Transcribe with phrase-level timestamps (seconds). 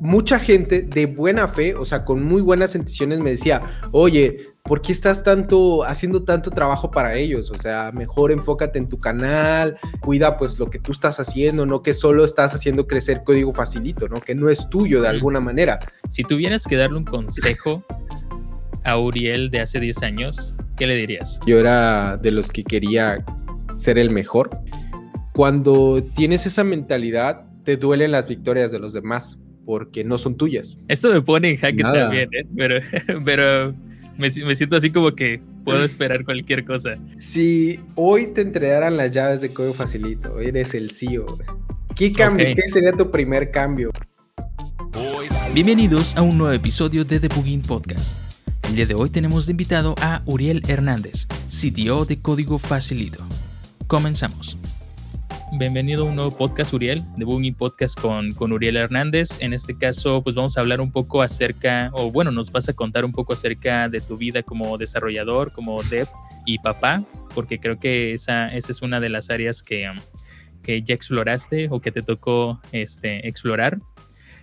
[0.00, 4.82] mucha gente de buena fe, o sea, con muy buenas intenciones me decía, oye, ¿por
[4.82, 7.50] qué estás tanto haciendo tanto trabajo para ellos?
[7.50, 11.82] O sea, mejor enfócate en tu canal, cuida pues lo que tú estás haciendo, no
[11.82, 14.20] que solo estás haciendo crecer código facilito, ¿no?
[14.20, 15.78] Que no es tuyo de alguna manera.
[16.08, 17.84] Si tuvieras que darle un consejo
[18.84, 21.40] a Uriel de hace 10 años, ¿qué le dirías?
[21.46, 23.24] Yo era de los que quería
[23.76, 24.50] ser el mejor.
[25.34, 30.78] Cuando tienes esa mentalidad, te duelen las victorias de los demás porque no son tuyas.
[30.88, 32.46] Esto me pone en jaque también, ¿eh?
[32.56, 32.80] pero,
[33.26, 33.74] pero
[34.16, 36.96] me, siento así como que puedo esperar cualquier cosa.
[37.16, 41.38] Si hoy te entregaran las llaves de código facilito, eres el CEO.
[41.94, 42.46] ¿Qué cambio?
[42.54, 43.90] ¿Qué sería tu primer cambio?
[45.52, 48.40] Bienvenidos a un nuevo episodio de The Plugin Podcast.
[48.70, 53.22] El día de hoy tenemos de invitado a Uriel Hernández, CTO de Código Facilito.
[53.86, 54.56] Comenzamos.
[55.52, 59.40] Bienvenido a un nuevo podcast, Uriel, de Booming Podcast con, con Uriel Hernández.
[59.40, 62.74] En este caso, pues vamos a hablar un poco acerca, o bueno, nos vas a
[62.74, 66.06] contar un poco acerca de tu vida como desarrollador, como dev
[66.44, 67.02] y papá,
[67.34, 69.90] porque creo que esa, esa es una de las áreas que,
[70.62, 73.78] que ya exploraste o que te tocó este, explorar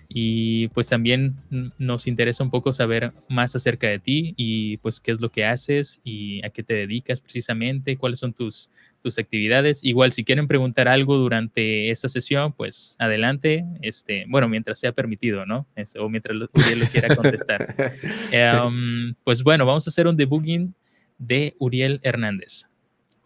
[0.08, 1.36] y pues también
[1.78, 5.46] nos interesa un poco saber más acerca de ti y pues qué es lo que
[5.46, 8.70] haces y a qué te dedicas precisamente, cuáles son tus,
[9.02, 9.84] tus actividades.
[9.84, 15.46] Igual si quieren preguntar algo durante esta sesión, pues adelante, este, bueno, mientras sea permitido,
[15.46, 15.68] ¿no?
[16.00, 17.76] o mientras Uriel lo quiera contestar.
[18.32, 20.74] Em, pues bueno, vamos a hacer un debugging
[21.18, 22.66] de Uriel Hernández.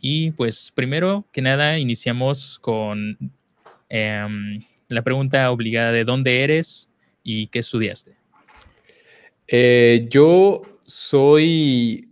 [0.02, 3.18] Y pues primero que nada iniciamos con...
[3.90, 4.60] Em,
[4.90, 6.90] la pregunta obligada de dónde eres
[7.24, 8.16] y qué estudiaste.
[9.48, 12.10] Eh, yo soy,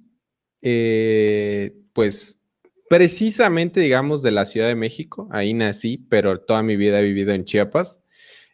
[0.61, 2.37] eh, pues,
[2.89, 5.27] precisamente, digamos, de la Ciudad de México.
[5.31, 8.01] Ahí nací, pero toda mi vida he vivido en Chiapas.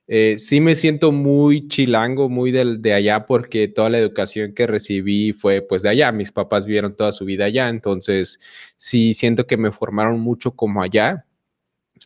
[0.07, 4.67] Eh, sí me siento muy chilango, muy de, de, allá, porque toda la educación que
[4.67, 6.11] recibí fue pues de allá.
[6.11, 8.39] Mis papás vivieron toda su vida allá, entonces
[8.77, 11.25] sí siento que me formaron mucho como allá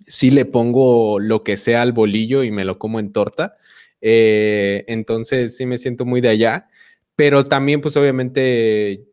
[0.05, 3.57] sí le pongo lo que sea al bolillo y me lo como en torta.
[4.01, 6.67] Eh, entonces sí me siento muy de allá,
[7.15, 9.03] pero también pues obviamente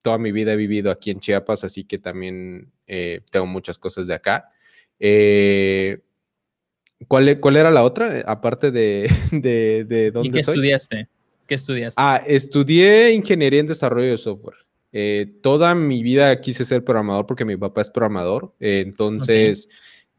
[0.00, 4.06] toda mi vida he vivido aquí en Chiapas, así que también eh, tengo muchas cosas
[4.06, 4.50] de acá.
[4.98, 6.00] Eh,
[7.08, 8.22] ¿cuál, ¿cuál, era la otra?
[8.26, 11.08] Aparte de, de, de dónde ¿Y qué estudiaste?
[11.46, 12.00] ¿Qué estudiaste?
[12.00, 14.56] Ah, estudié ingeniería en desarrollo de software.
[15.42, 18.54] toda mi vida quise ser programador porque mi papá es programador.
[18.60, 19.68] entonces,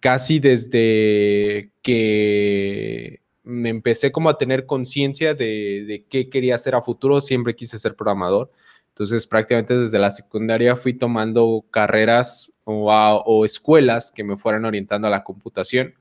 [0.03, 7.21] casi desde que me empecé como a tener conciencia de, qué quería hacer a futuro,
[7.21, 8.51] siempre quise ser programador.
[8.89, 15.09] Entonces, prácticamente desde la secundaria fui tomando carreras o, escuelas que me fueran orientando a
[15.09, 15.93] la computación.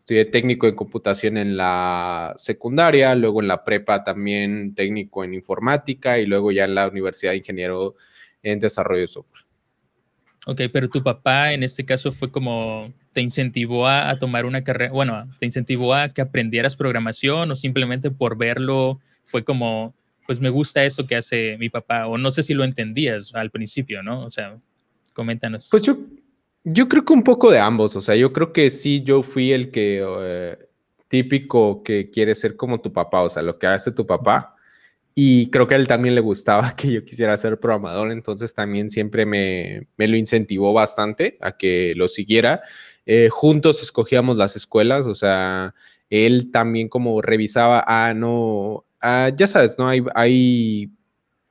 [0.00, 6.18] Estudié técnico en computación en la secundaria, luego en la prepa también técnico en informática
[6.18, 7.94] y luego ya en la universidad de ingeniero
[8.42, 9.49] en desarrollo de software.
[10.50, 14.90] Ok, pero tu papá en este caso fue como, te incentivó a, tomar una carrera,
[14.90, 19.94] bueno, te incentivó a que aprendieras programación o simplemente por verlo fue como,
[20.26, 23.52] pues me gusta eso que hace mi papá, o no sé si lo entendías al
[23.52, 24.24] principio, ¿no?
[24.24, 24.56] O sea,
[25.12, 25.68] coméntanos.
[25.70, 29.22] Pues yo, creo que un poco de ambos, o sea, yo creo que sí, yo
[29.22, 30.58] fui el que eh,
[31.06, 34.56] típico que quiere ser como tu papá, o sea, lo que hace tu papá
[35.14, 38.90] y creo que a él también le gustaba que yo quisiera ser programador, entonces también
[38.90, 42.62] siempre me, lo incentivó bastante a que lo siguiera.
[43.06, 45.74] Eh, juntos escogíamos las escuelas, o sea,
[46.10, 49.88] él también como revisaba, ah, no, ah, ya sabes, ¿no?
[49.88, 50.90] Hay, hay,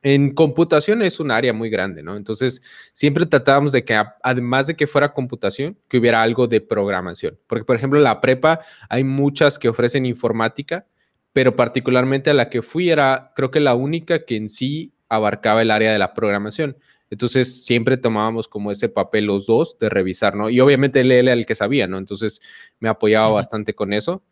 [0.02, 2.16] en computación es un área muy grande, ¿no?
[2.16, 2.62] Entonces,
[2.94, 7.38] siempre tratábamos de que, además de que fuera computación, que hubiera algo de programación.
[7.46, 10.86] Porque, por ejemplo, la prepa hay muchas que ofrecen informática,
[11.32, 15.62] pero particularmente a la que fui era, creo que la única que en sí abarcaba
[15.62, 16.76] el área de la programación.
[17.10, 20.48] Entonces siempre tomábamos como ese papel los dos de revisar, ¿no?
[20.48, 21.98] Y obviamente él era el que sabía, ¿no?
[21.98, 22.40] Entonces
[22.78, 24.22] me apoyaba bastante con eso.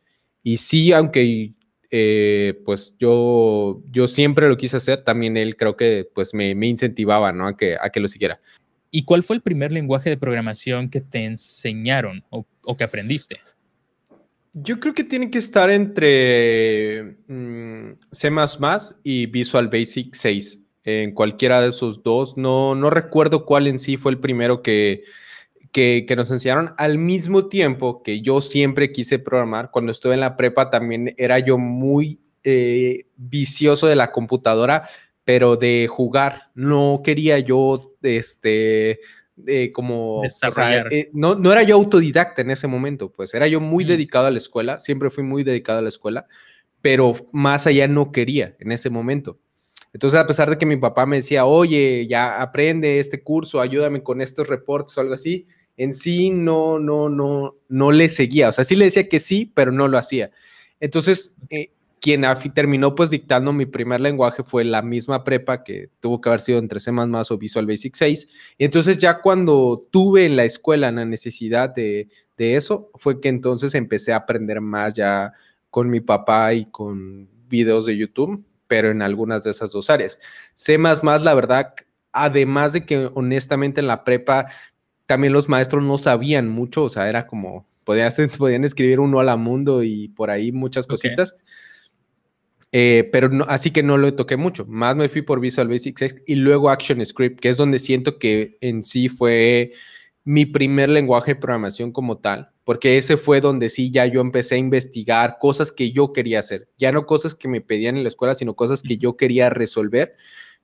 [0.45, 1.55] Y sí, aunque
[1.91, 7.33] eh, pues yo, yo siempre lo quise hacer, también él creo que pues me, incentivaba,
[7.33, 7.49] ¿no?
[7.49, 8.41] A que, a que lo siguiera.
[8.91, 13.41] ¿Y cuál fue el primer lenguaje de programación que te enseñaron o, o que aprendiste?
[14.63, 18.31] Yo creo que tiene que estar entre mm, C
[19.03, 20.61] y Visual Basic 6.
[20.85, 22.37] En cualquiera de esos dos.
[22.37, 25.05] No, no recuerdo cuál en sí fue el primero que,
[25.73, 26.75] que, nos enseñaron.
[26.79, 31.39] Al mismo tiempo que yo siempre quise programar, cuando estuve en la prepa también era
[31.39, 34.89] yo muy eh, vicioso de la computadora,
[35.25, 36.51] pero de jugar.
[36.55, 39.01] No quería yo este,
[39.73, 40.21] como,
[40.91, 44.31] eh, no, no era yo autodidacta en ese momento, pues era yo muy dedicado a
[44.31, 46.27] la escuela, siempre fui muy dedicado a la escuela,
[46.81, 49.39] pero más allá no quería en ese momento.
[49.93, 54.03] Entonces, a pesar de que mi papá me decía, oye, ya aprende este curso, ayúdame
[54.03, 55.47] con estos reportes o algo así,
[55.77, 58.51] en sí no, no, no, no le seguía.
[58.51, 60.31] O sea, sí le decía que sí, pero no lo hacía.
[60.81, 62.25] Entonces, eh, quien
[62.55, 66.59] terminó pues dictando mi primer lenguaje fue la misma prepa que tuvo que haber sido
[66.59, 68.29] entre C++ o Visual Basic 6.
[68.59, 73.29] Y entonces ya cuando tuve en la escuela la necesidad de, de eso, fue que
[73.29, 75.33] entonces empecé a aprender más ya
[75.71, 80.19] con mi papá y con videos de YouTube, pero en algunas de esas dos áreas.
[80.55, 81.75] C++, la verdad,
[82.13, 84.47] además de que honestamente en la prepa
[85.07, 89.37] también los maestros no sabían mucho, o sea, era como, podían, podían escribir un hola
[89.37, 91.35] mundo y por ahí muchas cositas.
[92.73, 94.67] Eh, pero no, así que no lo toqué mucho.
[94.67, 98.19] Más me fui por Visual Basic 6 y luego Action Script, que es donde siento
[98.19, 99.73] que en sí fue
[100.25, 104.57] mi primer lenguaje de programación como tal, porque ese fue donde sí ya yo empecé
[104.57, 108.11] a investigar cosas que yo quería hacer, ya no cosas que me pedían en la
[108.11, 110.17] escuela, sino cosas que yo quería resolver,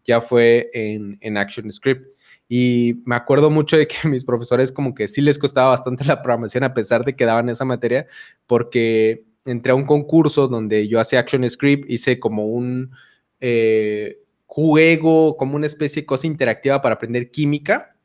[0.05, 2.07] ya fue en, en Action Script.
[2.47, 6.21] Y me acuerdo mucho de que mis profesores como que sí les costaba bastante la
[6.21, 8.07] programación a pesar de que daban esa materia,
[8.47, 12.93] porque entré a un concurso donde yo hacía Action Script, hice como un
[13.41, 17.97] eh, juego, como una especie de cosa interactiva para aprender química.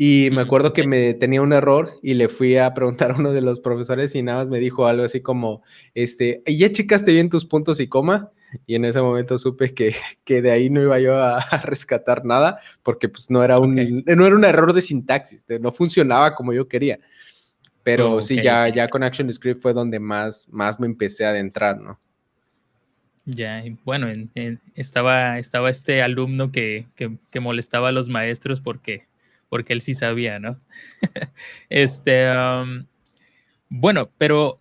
[0.00, 3.32] Y me acuerdo que me tenía un error y le fui a preguntar a uno
[3.32, 5.62] de los profesores y nada más me dijo algo así como,
[5.92, 8.30] este, ¿ya checaste bien tus puntos y coma?
[8.64, 9.94] Y en ese momento supe que,
[10.24, 13.74] que de ahí no iba yo a, rescatar nada porque pues no era un,
[14.06, 16.98] no era un error de sintaxis, no funcionaba como yo quería.
[17.88, 21.30] Pero oh, sí, ya, ya con Action Script fue donde más, más me empecé a
[21.30, 21.98] adentrar, ¿no?
[23.24, 24.08] Ya, bueno,
[24.74, 26.86] estaba, estaba este alumno que,
[27.40, 29.06] molestaba a los maestros porque,
[29.48, 30.60] porque él sí sabía, ¿no?
[31.70, 32.84] este, um,
[33.70, 34.60] bueno, pero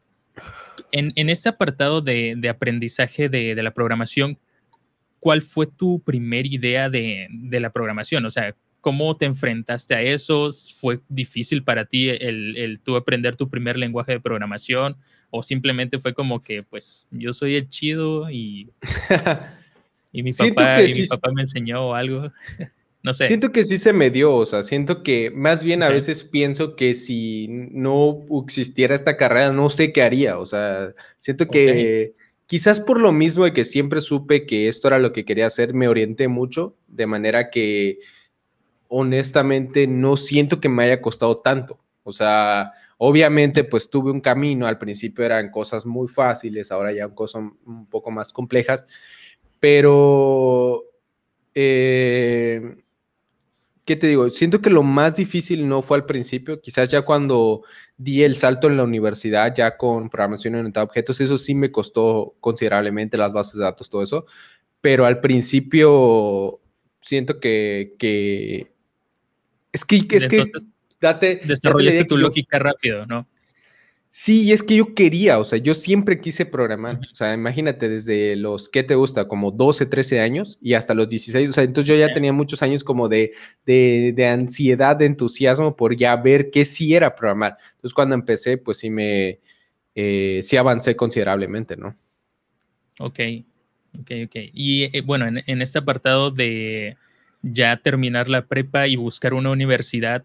[0.94, 4.40] en, este apartado de, aprendizaje de, la programación,
[5.20, 8.26] ¿cuál fue tu primera idea de, de la programación?
[8.26, 8.56] O sea,
[8.88, 10.50] ¿Cómo te enfrentaste a eso?
[10.80, 14.96] ¿Fue difícil para ti el, el tú aprender tu primer lenguaje de programación?
[15.30, 18.70] ¿O simplemente fue como que, pues, yo soy el chido y,
[20.14, 22.32] y, mi, papá, y mi papá me enseñó algo?
[23.04, 23.28] no sé.
[23.28, 26.78] Siento que sí se me dio, o sea, siento que más bien a veces pienso
[26.78, 32.14] que si no existiera esta carrera, no sé qué haría, o sea, siento que...
[32.46, 35.74] Quizás por lo mismo de que siempre supe que esto era lo que quería hacer,
[35.74, 38.00] me orienté mucho, de manera que
[38.90, 41.80] honestamente no siento que me haya costado tanto.
[42.04, 47.10] O sea, obviamente pues tuve un camino, al principio eran cosas muy fáciles, ahora ya
[47.10, 48.86] cosas un poco más complejas,
[49.60, 50.84] pero,
[51.56, 52.78] eh,
[53.86, 54.30] ¿qué te digo?
[54.30, 57.64] Siento que lo más difícil no fue al principio, quizás ya cuando
[57.98, 61.72] di el salto en la universidad, ya con programación orientada a objetos, eso sí me
[61.72, 64.26] costó considerablemente las bases de datos, todo eso,
[64.82, 66.62] pero al principio
[67.02, 68.77] siento que, que
[69.78, 70.44] es que, es que
[71.00, 71.40] date.
[71.46, 73.28] Desarrollaste tu lógica rápido, ¿no?
[74.10, 77.00] Sí, es que yo quería, o sea, yo siempre quise programar.
[77.12, 79.28] O sea, imagínate, desde los, ¿qué te gusta?
[79.28, 81.50] Como 12, 13 años y hasta los 16.
[81.50, 83.32] O sea, entonces yo ya tenía muchos años como de,
[83.66, 87.58] de, ansiedad, de entusiasmo por ya ver qué sí era programar.
[87.76, 89.40] Entonces, cuando empecé, pues sí me,
[89.94, 91.94] eh, sí avancé considerablemente, ¿no?
[93.00, 93.20] Ok,
[94.00, 94.36] ok, ok.
[94.54, 96.98] Y eh, bueno, en, en este apartado de
[97.42, 100.24] ya terminar la prepa y buscar una universidad,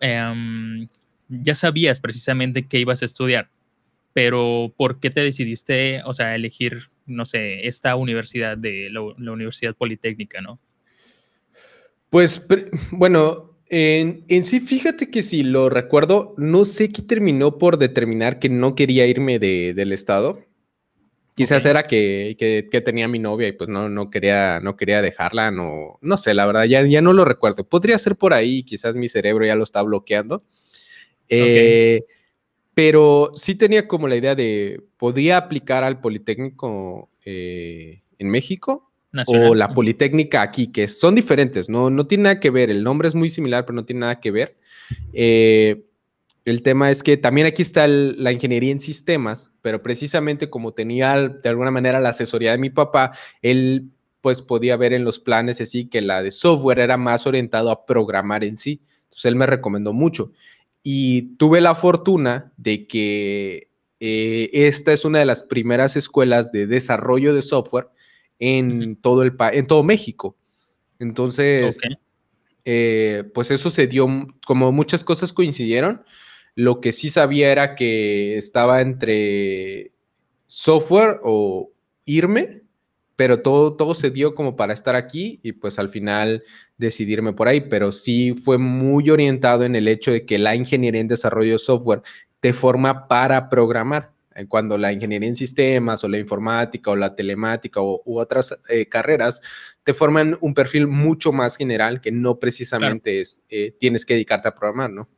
[0.00, 0.86] em,
[1.28, 3.50] ya sabías precisamente qué ibas a estudiar,
[4.12, 9.74] pero ¿por qué te decidiste, o sea, elegir, no sé, esta universidad de la, Universidad
[9.74, 10.58] Politécnica, no?
[12.10, 12.46] Pues,
[12.92, 18.48] bueno, en, sí, fíjate que si lo recuerdo, no sé qué terminó por determinar que
[18.48, 20.43] no quería irme del estado.
[21.34, 25.50] Quizás era que, que, tenía mi novia y pues no, no, quería, no quería dejarla,
[25.50, 27.64] no, no sé, la verdad, ya, ya no lo recuerdo.
[27.64, 30.40] Podría ser por ahí, quizás mi cerebro ya lo está bloqueando.
[31.28, 32.04] Eh,
[32.74, 38.92] pero sí tenía como la idea de, ¿podía aplicar al Politécnico eh, en México?
[39.26, 43.06] O la Politécnica aquí, que son diferentes, no, no tiene nada que ver, el nombre
[43.06, 44.56] es muy similar, pero no tiene nada que ver.
[45.12, 45.84] Eh,
[46.44, 51.28] el tema es que también aquí está la ingeniería en sistemas, pero precisamente como tenía
[51.28, 55.60] de alguna manera la asesoría de mi papá, él pues podía ver en los planes
[55.60, 58.82] así que la de software era más orientado a programar en sí.
[59.04, 60.32] Entonces él me recomendó mucho.
[60.82, 63.68] Y tuve la fortuna de que
[64.00, 67.88] eh, esta es una de las primeras escuelas de desarrollo de software
[68.38, 70.36] en todo, el en todo México.
[70.98, 71.78] Entonces,
[72.64, 74.06] eh, pues eso se dio,
[74.46, 76.02] como muchas cosas coincidieron,
[76.54, 79.92] lo que sí sabía era que estaba entre
[80.46, 81.72] software o
[82.04, 82.62] irme,
[83.16, 86.44] pero todo, todo se dio como para estar aquí y pues al final
[86.76, 91.00] decidirme por ahí, pero sí fue muy orientado en el hecho de que la ingeniería
[91.00, 92.02] en desarrollo de software
[92.40, 94.12] te forma para programar.
[94.34, 98.88] Eh, cuando la ingeniería en sistemas o la informática o la telemática u otras eh,
[98.88, 99.40] carreras
[99.84, 104.48] te forman un perfil mucho más general que no precisamente es, eh, tienes que dedicarte
[104.48, 105.08] a programar, ¿no?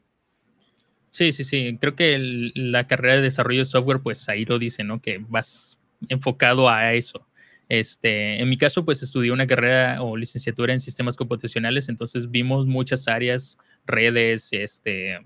[1.17, 1.79] Sí, sí, sí.
[1.81, 2.19] Creo que
[2.55, 5.01] la carrera de desarrollo de software, pues ahí lo dice, ¿no?
[5.01, 5.79] Que vas
[6.11, 7.27] enfocado a eso.
[7.71, 12.67] Este, en mi caso, pues estudié una carrera o licenciatura en sistemas computacionales, entonces vimos
[12.67, 13.57] muchas áreas,
[13.87, 15.19] redes, este,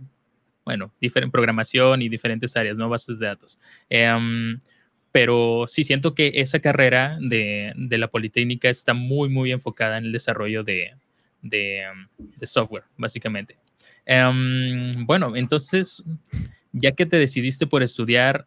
[0.64, 2.88] bueno, diferente programación y diferentes áreas, ¿no?
[2.88, 3.58] Bases de datos.
[3.88, 4.60] Em,
[5.10, 10.04] pero sí siento que esa carrera de, de, la Politécnica está muy, muy enfocada en
[10.04, 10.94] el desarrollo de,
[11.42, 11.82] de,
[12.16, 13.59] de software, básicamente.
[14.12, 16.02] Em, bueno, entonces,
[16.72, 18.44] ya que te decidiste por estudiar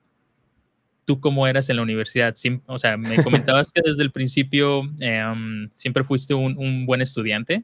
[1.05, 2.36] tú cómo eras en la universidad.
[2.65, 7.63] o sea, me comentabas que desde el principio em, siempre fuiste un, buen estudiante,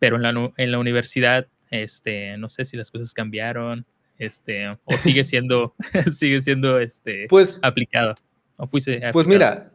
[0.00, 3.86] pero en la, en la, universidad, este, no sé si las cosas cambiaron,
[4.18, 5.76] este, o sigue siendo,
[6.12, 8.16] sigue siendo, este, pues, aplicado.
[8.56, 9.70] O Pues mira,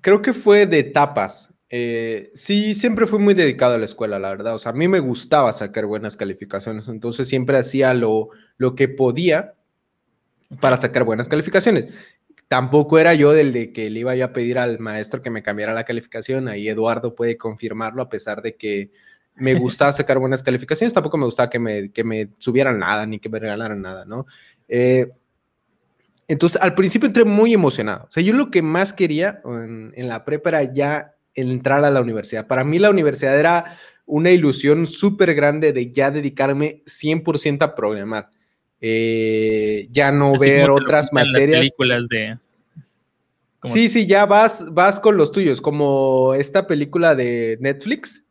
[0.00, 1.50] creo que fue de etapas.
[1.76, 4.54] Eh, sí, siempre fui muy dedicado a la escuela, la verdad.
[4.54, 8.28] O sea, a mí me gustaba sacar buenas calificaciones, entonces siempre hacía lo,
[8.58, 9.54] lo que podía
[10.60, 11.92] para sacar buenas calificaciones.
[12.46, 15.74] Tampoco era yo del de que le iba a pedir al maestro que me cambiara
[15.74, 16.46] la calificación.
[16.46, 18.92] Ahí Eduardo puede confirmarlo, a pesar de que
[19.34, 20.94] me gustaba sacar buenas calificaciones.
[20.94, 24.26] Tampoco me gustaba que me, que me subieran nada ni que me regalaran nada, ¿no?
[24.68, 25.08] Eh,
[26.28, 28.04] entonces, al principio entré muy emocionado.
[28.04, 31.90] O sea, yo lo que más quería en, en la prepa era ya entrar a
[31.90, 32.46] la universidad.
[32.46, 33.76] Para mí la universidad era
[34.06, 38.30] una ilusión súper grande de ya dedicarme 100% a programar.
[38.80, 41.60] Eh, ya no ver otras materias.
[41.60, 42.38] películas de.
[43.62, 48.23] Sí, sí, ya vas, vas con los tuyos, como esta película de Netflix,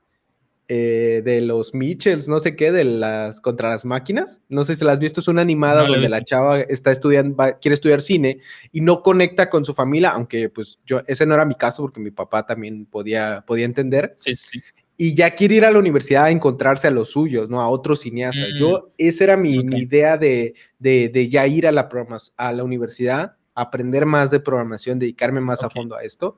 [0.75, 4.41] eh, de los Mitchells, no sé qué, de las contra las máquinas.
[4.49, 7.75] No sé si la has visto, es una animada donde la chava está estudiando, quiere
[7.75, 8.39] estudiar cine
[8.71, 11.99] y no conecta con su familia, aunque pues yo, ese no era mi caso porque
[11.99, 14.15] mi papá también podía, podía entender.
[14.19, 14.61] Sí, sí
[14.97, 17.59] y ya quiere ir a la universidad a encontrarse a los suyos, ¿no?
[17.61, 18.49] A otros cineastas.
[18.57, 18.91] Yo, mm.
[18.99, 21.89] esa era mi, idea de, de, ya ir a la,
[22.37, 26.37] a la universidad, aprender más de programación, dedicarme más a fondo a esto.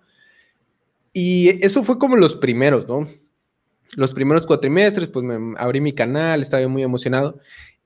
[1.12, 3.08] Y eso fue como los primeros, ¿no?
[3.94, 7.40] Los primeros cuatrimestres, pues me abrí mi canal, estaba muy emocionado.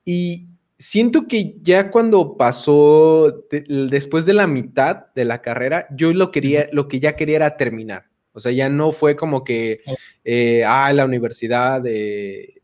[0.06, 6.32] Y siento que ya cuando pasó, después de la mitad de la carrera, yo lo
[6.32, 8.06] quería, lo que ya quería era terminar.
[8.32, 9.82] O sea, ya no fue como que,
[10.24, 12.60] eh, ah, la universidad es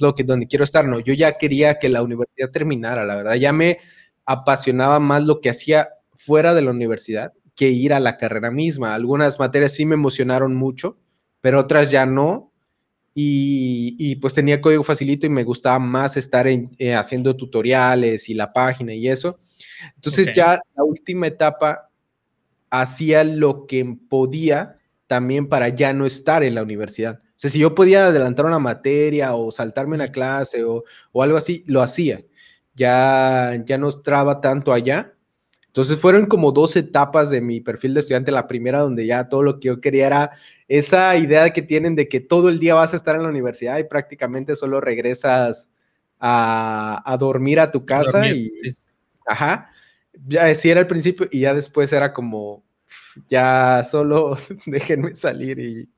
[0.00, 0.86] lo que donde quiero estar.
[0.86, 3.34] No, yo ya quería que la universidad terminara, la verdad.
[3.34, 3.78] Ya me
[4.24, 8.94] apasionaba más lo que hacía fuera de la universidad que ir a la carrera misma.
[8.94, 10.96] Algunas materias sí me emocionaron mucho,
[11.40, 12.52] pero otras ya no.
[13.22, 18.50] Y, pues tenía código facilito y me gustaba más estar eh, haciendo tutoriales y la
[18.52, 19.38] página y eso.
[19.94, 21.90] Entonces ya la última etapa
[22.70, 27.20] hacía lo que podía también para ya no estar en la universidad.
[27.20, 31.64] O sea, si yo podía adelantar una materia o saltarme una clase o, algo así,
[31.66, 32.22] lo hacía.
[32.74, 35.14] Ya, ya no estaba tanto allá.
[35.70, 38.32] Entonces fueron como dos etapas de mi perfil de estudiante.
[38.32, 40.30] La primera donde ya todo lo que yo quería era
[40.68, 43.78] esa idea que tienen de que todo el día vas a estar en la universidad
[43.78, 45.68] y prácticamente solo regresas
[46.18, 48.50] a, dormir a tu casa y...
[49.26, 49.70] Ajá
[50.26, 52.64] ya sí era al principio y ya después era como,
[53.28, 54.36] ya solo
[54.66, 55.88] déjenme salir y,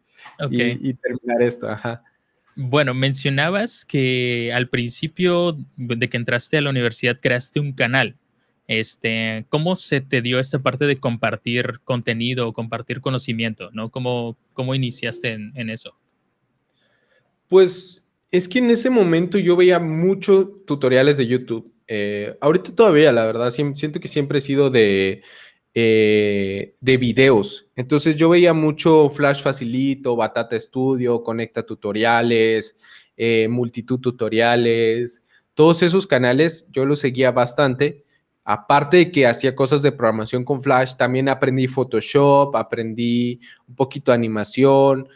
[0.51, 1.69] y, terminar esto.
[1.69, 2.03] Ajá.
[2.55, 8.19] Bueno, mencionabas que al principio de que entraste a la universidad creaste un canal.
[8.67, 13.71] Este, ¿Cómo se te dio esta parte de compartir contenido compartir conocimiento?
[13.73, 13.91] ¿no?
[13.91, 15.97] ¿Cómo, cómo iniciaste en, en eso?
[17.49, 18.03] Pues
[18.33, 21.71] es que en ese momento yo veía muchos tutoriales de YouTube.
[21.87, 25.23] Eh, ahorita todavía, la verdad, siento que siempre he sido de,
[25.75, 27.67] eh, de videos.
[27.77, 32.77] Entonces yo veía mucho Flash Facilito, Batata Studio, Conecta Tutoriales,
[33.19, 35.23] eh, Multitud Tutoriales.
[35.53, 38.05] Todos esos canales yo los seguía bastante.
[38.45, 44.11] Aparte de que hacía cosas de programación con Flash, también aprendí Photoshop, aprendí un poquito
[44.11, 45.09] de animación.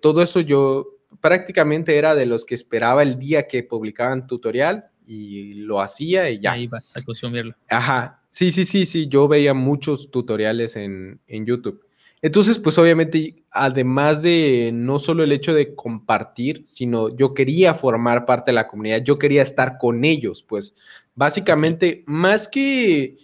[0.00, 5.54] todo eso yo prácticamente era de los que esperaba el día que publicaban tutorial y
[5.54, 6.52] lo hacía y ya.
[6.52, 7.54] Ahí vas a consumirlo.
[7.68, 11.84] Ajá, sí, sí, sí, sí, yo veía muchos tutoriales en, en YouTube.
[12.24, 18.24] Entonces, pues obviamente, además de no solo el hecho de compartir, sino yo quería formar
[18.24, 20.74] parte de la comunidad, yo quería estar con ellos, pues
[21.14, 23.18] básicamente, más que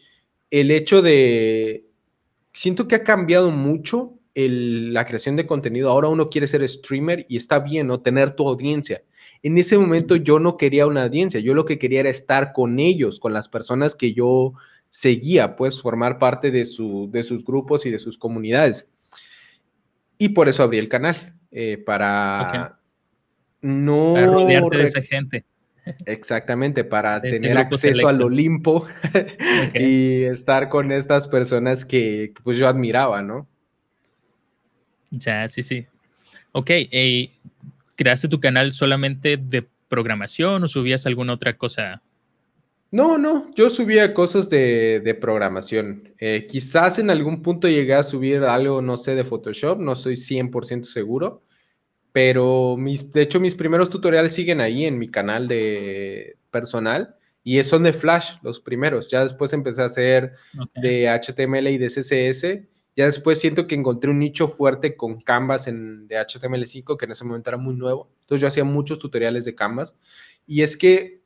[0.51, 1.87] el hecho de,
[2.53, 5.89] siento que ha cambiado mucho la creación de contenido.
[5.89, 8.03] Ahora uno quiere ser streamer y está bien, ¿no?
[8.03, 9.03] Tener tu audiencia.
[9.43, 12.79] En ese momento yo no quería una audiencia, yo lo que quería era estar con
[12.79, 14.53] ellos, con las personas que yo
[14.91, 18.89] seguía, pues formar parte de, su, de sus grupos y de sus comunidades.
[20.19, 22.79] Y por eso abrí el canal, eh, para
[23.63, 24.15] no...
[24.17, 25.45] rodearte de esa gente.
[26.05, 28.87] Exactamente, para tener acceso al Olimpo
[29.75, 33.49] y estar con estas personas que pues yo admiraba, ¿no?
[35.11, 35.87] Ya, sí, sí.
[36.53, 37.31] Ok, eh,
[37.97, 42.03] ¿creaste tu canal solamente de programación o subías alguna otra cosa?
[42.91, 46.13] No, no, yo subía cosas de, programación.
[46.19, 50.17] Eh, quizás en algún punto llegué a subir algo, no sé, de Photoshop, no estoy
[50.17, 51.43] 100% seguro,
[52.13, 57.63] pero mis, de hecho mis primeros tutoriales siguen ahí en mi canal de personal y
[57.63, 59.09] son de Flash los primeros.
[59.09, 60.33] Ya después empecé a hacer
[60.75, 65.67] de HTML y de CSS ya después siento que encontré un nicho fuerte con Canvas
[65.69, 68.11] en, de HTML5, que en ese momento era muy nuevo.
[68.21, 69.97] Entonces yo hacía muchos tutoriales de Canvas.
[70.47, 71.23] Y es que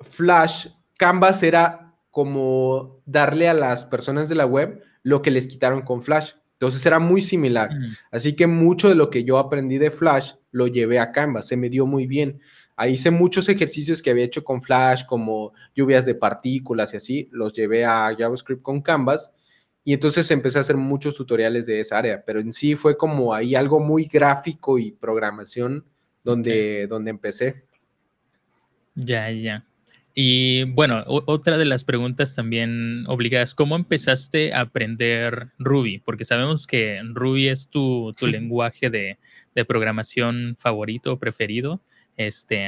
[0.00, 5.82] Flash, Canvas era como darle a las personas de la web lo que les quitaron
[5.82, 6.32] con Flash.
[6.54, 7.72] Entonces era muy similar.
[7.72, 7.94] Mm.
[8.10, 11.46] Así que mucho de lo que yo aprendí de Flash lo llevé a Canvas.
[11.46, 12.40] Se me dio muy bien.
[12.76, 17.28] Ahí hice muchos ejercicios que había hecho con Flash, como lluvias de partículas y así.
[17.32, 19.32] Los llevé a JavaScript con Canvas
[19.84, 23.32] y entonces empecé a hacer muchos tutoriales de esa área, pero en sí fue como
[23.32, 25.86] ahí algo muy gráfico y programación
[26.22, 27.64] donde, donde empecé.
[28.94, 29.64] Ya, ya.
[30.20, 36.00] Y bueno, otra de las preguntas también obligadas, ¿cómo empezaste a aprender Ruby?
[36.00, 39.16] Porque sabemos que Ruby es tu, lenguaje de,
[39.68, 41.80] programación favorito o preferido.
[42.16, 42.66] Este,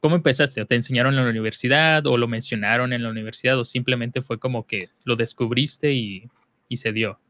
[0.00, 0.64] ¿Cómo empezaste?
[0.64, 4.66] ¿Te enseñaron en la universidad o lo mencionaron en la universidad o simplemente fue como
[4.66, 6.28] que lo descubriste y,
[6.74, 7.20] se dio?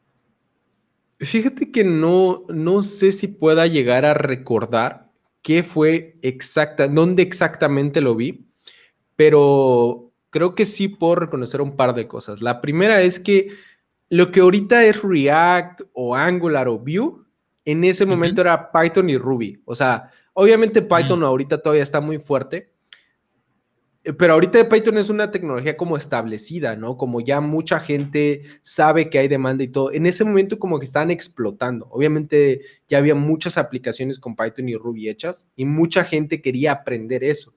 [1.20, 5.10] Fíjate que no, no sé si pueda llegar a recordar
[5.42, 8.47] qué fue exacta, dónde exactamente lo vi,
[9.18, 12.40] pero creo que sí puedo reconocer un par de cosas.
[12.40, 13.48] La primera es que
[14.08, 17.24] lo que ahorita es React o Angular o Vue,
[17.64, 19.60] en ese momento era Python y Ruby.
[19.64, 22.70] O sea, Obviamente Python ahorita todavía está muy fuerte,
[24.04, 26.96] eh, pero ahorita Python es una tecnología como establecida, ¿no?
[26.96, 29.90] Como ya mucha gente sabe que hay demanda y todo.
[29.90, 31.88] En ese momento como que están explotando.
[31.90, 37.24] Obviamente ya había muchas aplicaciones con Python y Ruby hechas y mucha gente quería aprender
[37.24, 37.52] eso.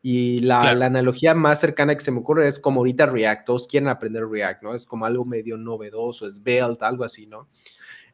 [0.00, 3.66] Y la, la, analogía más cercana que se me ocurre es como ahorita React, todos
[3.66, 4.74] quieren aprender React, ¿no?
[4.74, 7.48] Es como algo medio novedoso, es Svelte, algo así, ¿no?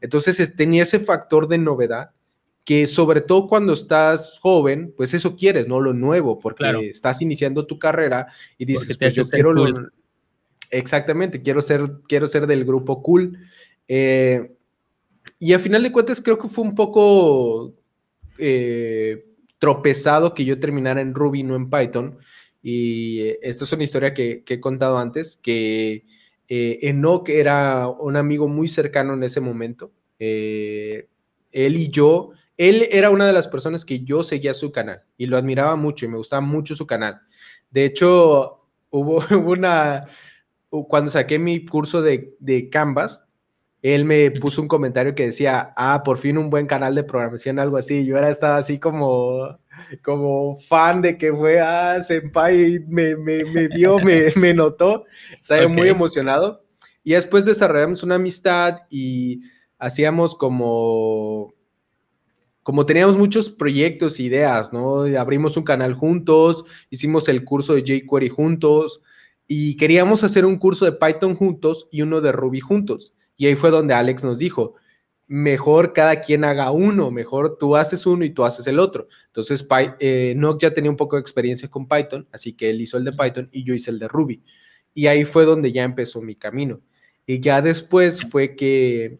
[0.00, 2.10] Entonces tenía ese factor de novedad
[2.64, 5.80] que sobre todo cuando estás joven, pues eso quieres, ¿no?
[5.80, 9.90] Lo nuevo, porque estás iniciando tu carrera y dices, pues yo quiero lo...
[10.70, 13.38] Exactamente, quiero ser, quiero ser del grupo cool.
[13.86, 14.56] Eh,
[15.38, 17.74] y a final de cuentas creo que fue un poco
[18.38, 19.26] eh,
[19.64, 22.18] tropezado que yo terminara en Ruby, no en Python.
[22.62, 26.04] Y eh, esta es una historia que, he contado antes, que
[26.48, 29.90] Enoch era un amigo muy cercano en ese momento.
[30.18, 31.06] él
[31.52, 35.36] y yo él era una de las personas que yo seguía su canal y lo
[35.36, 37.20] admiraba mucho y me gustaba mucho su canal.
[37.70, 40.02] De hecho, hubo una,
[40.70, 43.24] cuando saqué mi curso de, de Canvas,
[43.84, 47.58] él me puso un comentario que decía, ah, por fin un buen canal de programación,
[47.58, 48.06] algo así.
[48.06, 49.58] Yo era estaba así como,
[50.02, 55.04] como fan de que fue, ah, Senpai me, me, me vio, me, me notó.
[55.38, 56.64] Estaba muy emocionado.
[57.02, 59.42] Y después desarrollamos una amistad y
[59.78, 61.52] hacíamos como
[62.62, 65.02] como teníamos muchos proyectos, ideas, ¿no?
[65.18, 69.02] Abrimos un canal juntos, hicimos el curso de jQuery juntos
[69.46, 73.12] y queríamos hacer un curso de Python juntos y uno de Ruby juntos.
[73.36, 74.74] Y ahí fue donde Alex nos dijo,
[75.26, 79.08] mejor cada quien haga uno, mejor tú haces uno y tú haces el otro.
[79.26, 79.66] Entonces,
[80.00, 83.04] eh, Nock ya tenía un poco de experiencia con Python, así que él hizo el
[83.04, 84.42] de Python y yo hice el de Ruby.
[84.92, 86.80] Y ahí fue donde ya empezó mi camino.
[87.26, 89.18] Y ya después fue que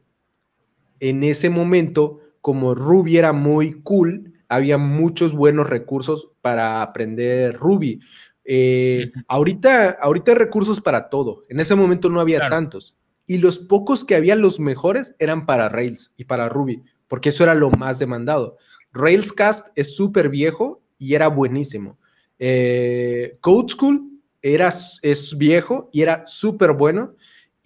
[1.00, 8.00] en ese momento como Ruby era muy cool, había muchos buenos recursos para aprender Ruby.
[8.44, 11.44] Eh, ahorita, ahorita hay recursos para todo.
[11.48, 12.94] En ese momento no había tantos.
[13.26, 17.44] Y los pocos que había, los mejores, eran para Rails y para Ruby, porque eso
[17.44, 18.58] era lo más demandado.
[18.92, 21.98] Railscast es súper viejo y era buenísimo.
[22.38, 27.16] Eh, Code School era, es viejo y era súper bueno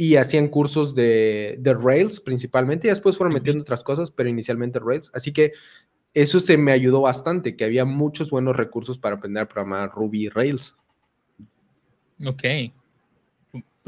[0.00, 5.10] y hacían cursos de, Rails principalmente, y después fueron metiendo otras cosas, pero inicialmente Rails.
[5.12, 5.52] Así que
[6.14, 10.26] eso se me ayudó bastante, que había muchos buenos recursos para aprender a programar Ruby
[10.26, 10.76] y Rails.
[12.24, 12.44] Ok.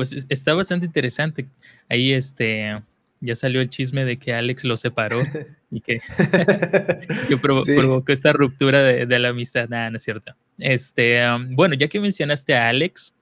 [0.01, 1.47] Pues está bastante interesante.
[1.87, 2.75] Ahí este
[3.21, 5.21] ya salió el chisme de que Alex lo separó
[5.71, 6.01] y que,
[7.43, 9.69] provocó esta ruptura de, la amistad.
[9.69, 10.35] Nada, no es cierto.
[10.57, 13.15] Este, bueno, ya que mencionaste a Alex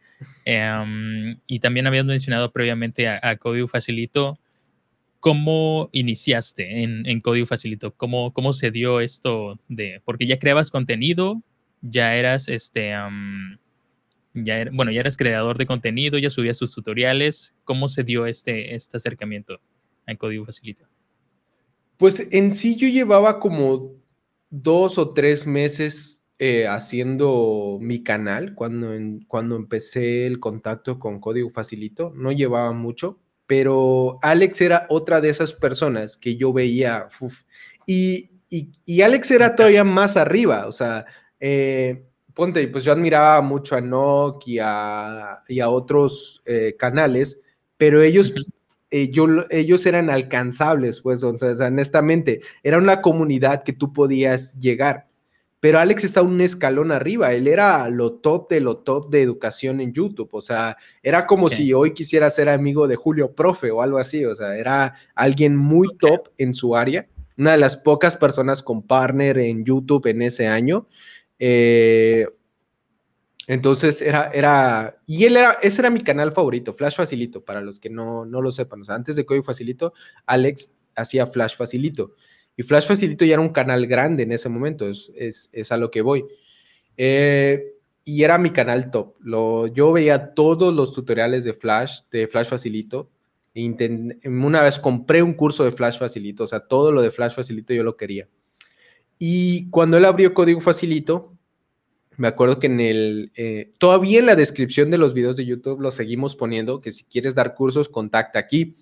[0.45, 4.39] em, y también habías mencionado previamente a, Código Facilito,
[5.19, 7.93] ¿cómo iniciaste en, Código Facilito?
[7.93, 11.43] ¿Cómo, ¿Cómo se dio esto de, porque ya creabas contenido,
[11.83, 12.95] ya eras este
[14.35, 17.55] ya bueno, ya eras creador de contenido, ya subías tus tutoriales.
[17.65, 19.61] ¿Cómo se dio este, este acercamiento
[20.07, 20.85] a Código Facilito?
[21.97, 23.93] Pues en sí yo llevaba como
[24.51, 28.93] dos o tres meses eh, haciendo mi canal cuando,
[29.27, 32.13] cuando empecé el contacto con Código Facilito.
[32.15, 37.09] No llevaba mucho, pero Alex era otra de esas personas que yo veía.
[37.87, 41.07] y, y, Alex era todavía más arriba, o sea,
[41.41, 42.08] eh,
[42.39, 47.41] ponte, pues yo admiraba mucho a Nock y a, otros eh, canales,
[47.77, 48.33] pero ellos,
[48.93, 49.11] eh,
[49.51, 55.09] ellos eran alcanzables, pues, o sea, honestamente, era una comunidad que tú podías llegar.
[55.59, 59.81] Pero Alex está un escalón arriba, él era lo top de lo top de educación
[59.81, 63.83] en YouTube, o sea, era como si hoy quisiera ser amigo de Julio Profe o
[63.83, 68.15] algo así, o sea, era alguien muy top en su área, una de las pocas
[68.15, 70.87] personas con partner en YouTube en ese año.
[71.39, 72.27] Eh,
[73.49, 77.81] entonces era, era, y él era, ese era mi canal favorito, Flash Facilito, para los
[77.81, 78.83] que no, no lo sepan.
[78.83, 79.95] O sea, antes de Código Facilito,
[80.27, 82.15] Alex hacía Flash Facilito.
[82.59, 85.91] Y Flash Facilito ya era un canal grande en ese momento, es, es, a lo
[85.91, 86.27] que voy.
[86.99, 87.73] Eh,
[88.05, 89.15] y era mi canal top.
[89.21, 93.11] Lo, yo veía todos los tutoriales de Flash, de Flash Facilito.
[94.25, 97.73] una vez compré un curso de Flash Facilito, o sea, todo lo de Flash Facilito
[97.73, 98.29] yo lo quería.
[99.19, 101.33] Y cuando él abrió Código Facilito,
[102.17, 105.81] me acuerdo que en el, eh, todavía en la descripción de los videos de YouTube
[105.81, 108.75] lo seguimos poniendo, que si quieres dar cursos, contacta aquí.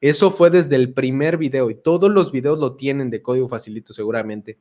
[0.00, 3.92] Eso fue desde el primer video y todos los videos lo tienen de código facilito
[3.92, 4.58] seguramente.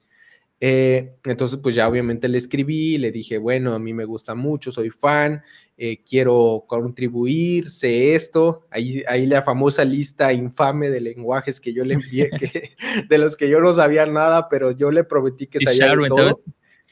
[0.61, 4.71] Eh, entonces, pues ya obviamente le escribí, le dije, bueno, a mí me gusta mucho,
[4.71, 5.41] soy fan,
[5.77, 8.65] eh, quiero contribuir, sé esto.
[8.69, 12.75] Ahí, ahí la famosa lista infame de lenguajes que yo le envié, que,
[13.07, 16.31] de los que yo no sabía nada, pero yo le prometí que sabía de todo.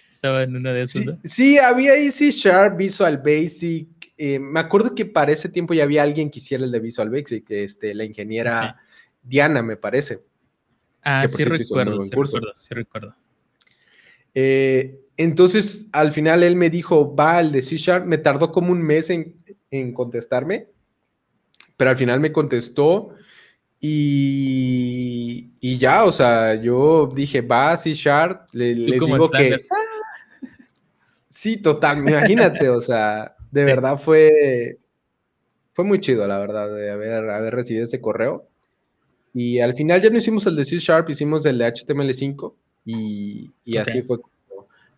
[0.10, 1.03] Estaba en una de esas.
[1.03, 3.88] Sí, sí había Easy Sharp, Visual Basic.
[4.17, 7.10] Eh, me acuerdo que para ese tiempo ya había alguien que hiciera el de Visual
[7.10, 8.77] Basic, este, la ingeniera
[9.21, 10.23] Diana, me parece.
[11.03, 13.15] Ah, sí recuerdo, sí recuerdo, sí recuerdo,
[15.17, 18.82] entonces, al final él me dijo, va al de C Sharp, me tardó como un
[18.82, 20.67] mes en, contestarme,
[21.76, 23.15] pero al final me contestó
[23.80, 29.60] y, y, ya, o sea, yo dije, va a C Sharp, le, les digo que...
[31.30, 34.78] Sí, total, imagínate, o sea, de verdad fue,
[35.71, 38.47] fue muy chido, la verdad, de haber, haber recibido ese correo.
[39.34, 42.54] Y al final ya no hicimos el de C Sharp, hicimos el de HTML5
[42.88, 44.19] y, y así fue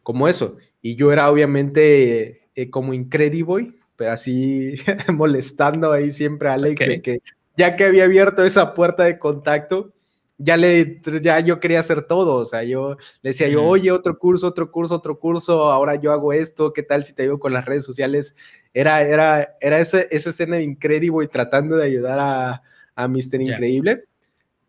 [0.04, 0.58] como, eso.
[0.82, 4.76] Y yo era obviamente eh, como Incrediboy, pero así
[5.14, 7.22] molestando ahí siempre a Alex, que
[7.58, 9.92] ya que había abierto esa puerta de contacto,
[10.38, 14.18] ya le, ya yo quería hacer todo, o sea, yo le decía yo, oye, otro
[14.18, 17.52] curso, otro curso, otro curso, ahora yo hago esto, ¿qué tal si te digo con
[17.52, 18.36] las redes sociales?
[18.74, 22.62] Era, era, era esa, esa escena de Incredible y tratando de ayudar a,
[22.96, 23.42] a Mr.
[23.42, 24.06] Increíble,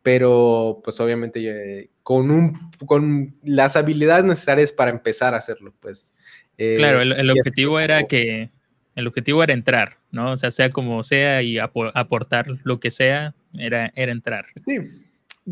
[0.03, 6.15] pero pues obviamente eh, con, un, con las habilidades necesarias para empezar a hacerlo, pues.
[6.59, 8.51] Eh, claro, el, objetivo era que,
[8.95, 10.33] el objetivo era entrar, ¿no?
[10.33, 14.47] O sea, sea como sea y aportar lo que sea, era, era entrar.
[14.67, 14.79] Sí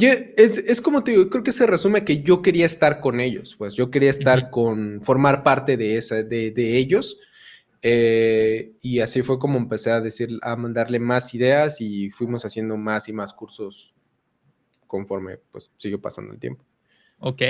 [0.07, 3.75] es, como te digo, creo que se resume que yo quería estar con ellos, pues
[3.75, 7.19] yo quería estar con, formar parte de, esa, de, ellos.
[7.81, 12.77] Eh, y así fue como empecé a decir, a mandarle más ideas y fuimos haciendo
[12.77, 13.95] más y más cursos
[14.89, 16.65] conforme pues siguió pasando el tiempo.
[17.21, 17.43] Ok,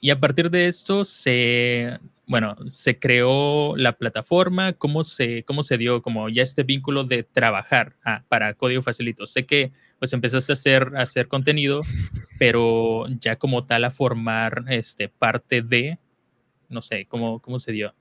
[0.00, 5.78] y a partir de esto se, bueno, se creó la plataforma, ¿cómo se, cómo se
[5.78, 9.26] dio como ya este vínculo de trabajar ah, para Código Facilito?
[9.26, 11.80] Sé que pues empezaste a hacer, a hacer contenido,
[12.38, 15.98] pero ya como tal a formar este, parte de,
[16.68, 17.94] no sé, ¿cómo, cómo se dio?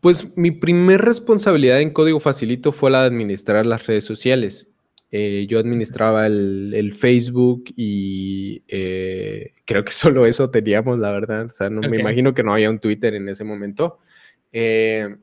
[0.00, 4.70] Pues mi primer responsabilidad en Código Facilito fue la de administrar las redes sociales.
[5.12, 11.46] Eh, yo administraba el, Facebook y eh, creo que solo eso teníamos, la verdad.
[11.46, 13.98] O sea, no me imagino que no había un Twitter en ese momento.
[14.52, 15.16] Eh,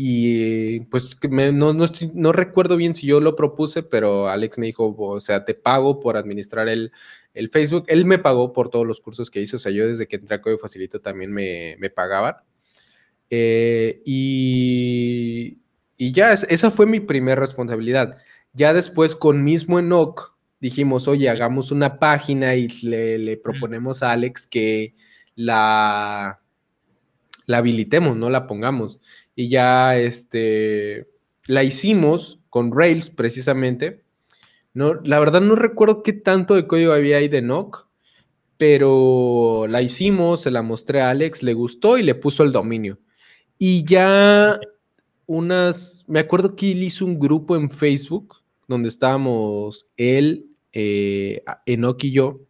[0.00, 5.20] y pues no, no, recuerdo bien si yo lo propuse, pero Alex me dijo, o
[5.20, 6.92] sea, te pago por administrar el,
[7.50, 7.84] Facebook.
[7.88, 10.36] Él me pagó por todos los cursos que hice, o sea, yo desde que entré
[10.36, 12.36] a Código Facilito también me, me pagaban.
[14.04, 15.58] y
[15.96, 18.18] Y ya, esa fue mi primera responsabilidad.
[18.52, 24.46] Ya después con mismo Enoch dijimos, oye, hagamos una página y le, proponemos a Alex
[24.46, 24.94] que
[25.34, 26.40] la,
[27.46, 29.00] la habilitemos, no la pongamos.
[29.34, 31.08] Y ya este,
[31.46, 34.04] la hicimos con Rails precisamente.
[34.74, 37.88] No, la verdad no recuerdo qué tanto de código había ahí de Enoch,
[38.56, 42.98] pero la hicimos, se la mostré a Alex, le gustó y le puso el dominio.
[43.58, 44.58] Y ya
[45.28, 48.36] unas, me acuerdo que él hizo un grupo en Facebook
[48.66, 52.40] donde estábamos él, eh, y yo,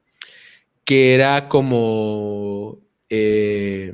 [0.84, 2.78] que era como
[3.10, 3.92] eh,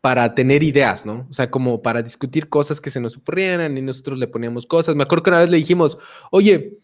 [0.00, 1.26] para tener ideas, ¿no?
[1.28, 4.94] O sea, como para discutir cosas que se nos ocurrieran y nosotros le poníamos cosas.
[4.94, 5.98] Me acuerdo que una vez le dijimos,
[6.30, 6.78] oye,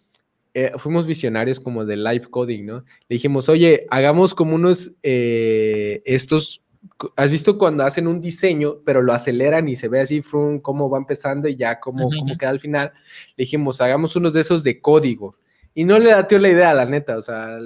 [0.55, 2.85] eh, fuimos visionarios como de live coding, ¿no?
[3.09, 6.63] Le dijimos, oye, hagamos como unos, eh, estos,
[7.17, 10.91] ¿has visto cuando hacen un diseño, pero lo aceleran y se ve así, frum, cómo
[10.91, 12.93] va empezando y ya cómo, cómo queda al final?
[13.37, 15.37] Le dijimos, hagamos unos de esos de código.
[15.75, 17.59] Y no le datió la idea, la neta, o sea,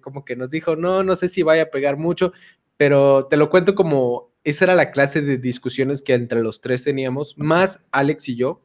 [0.00, 2.32] como que nos dijo, no, no sé si vaya a pegar mucho,
[2.76, 6.84] pero te lo cuento como, esa era la clase de discusiones que entre los tres
[6.84, 8.62] teníamos, más Alex y yo,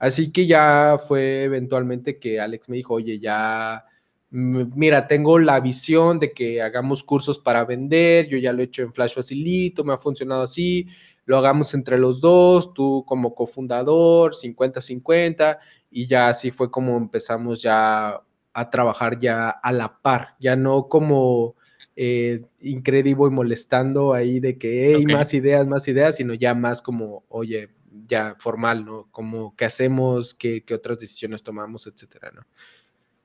[0.00, 3.84] Así que ya fue eventualmente que Alex me dijo, oye, ya,
[4.30, 8.82] mira, tengo la visión de que hagamos cursos para vender, yo ya lo he hecho
[8.82, 10.86] en Flash Facilito, me ha funcionado así,
[11.24, 15.58] lo hagamos entre los dos, tú como cofundador, 50-50,
[15.90, 18.20] y ya así fue como empezamos ya
[18.52, 21.56] a trabajar ya a la par, ya no como
[21.96, 26.82] eh, incrédible y molestando ahí de que hay más ideas, más ideas, sino ya más
[26.82, 27.70] como, oye,
[28.08, 29.08] ya formal, ¿no?
[29.10, 32.46] Como qué hacemos, qué, otras decisiones tomamos, etcétera, ¿no?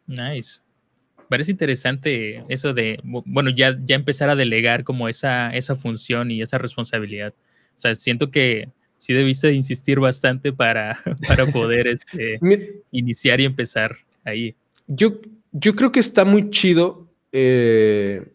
[0.08, 0.62] Nice.
[1.30, 6.42] Parece interesante eso de, bueno, ya, ya empezar a delegar como esa, esa función y
[6.42, 7.34] esa responsabilidad.
[7.78, 12.40] O sea, siento que sí debiste insistir bastante para, para poder este,
[12.92, 14.56] iniciar y empezar ahí.
[14.88, 15.20] Yo,
[15.52, 18.32] yo creo que está muy chido eh,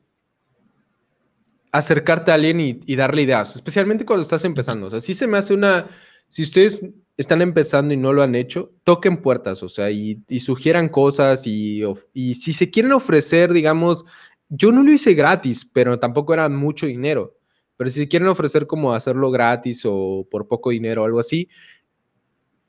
[1.73, 4.89] acercarte a alguien y, y, darle ideas, especialmente cuando estás empezando.
[4.89, 5.89] O sea, sí se me hace una,
[6.29, 6.83] si ustedes
[7.21, 11.83] están empezando y no lo han hecho, toquen puertas, o sea, y, sugieran cosas y,
[12.15, 14.07] y, si se quieren ofrecer, digamos,
[14.49, 17.37] yo no lo hice gratis, pero tampoco era mucho dinero,
[17.77, 21.49] pero si quieren ofrecer como hacerlo gratis o por poco dinero o algo así,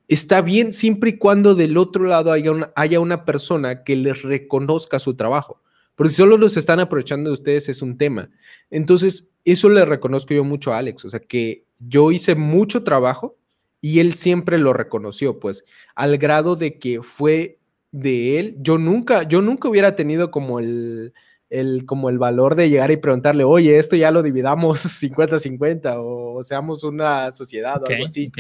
[0.10, 4.22] está bien siempre y cuando del otro lado haya una, haya una persona que les
[4.22, 5.62] reconozca su trabajo.
[5.96, 8.30] Porque si solo los están aprovechando de ustedes es un tema.
[8.70, 11.06] Entonces, eso le reconozco yo mucho a Alex.
[11.06, 13.38] O sea, que yo hice mucho trabajo
[13.82, 15.66] y él siempre lo reconoció, pues,
[15.96, 17.60] al grado de que fue
[17.92, 18.56] de él.
[18.60, 21.14] Yo nunca, yo nunca hubiera tenido como el,
[21.50, 26.44] el, como el valor de llegar y preguntarle, oye, esto ya lo dividamos 50-50 o
[26.44, 28.32] seamos una sociedad o algo así.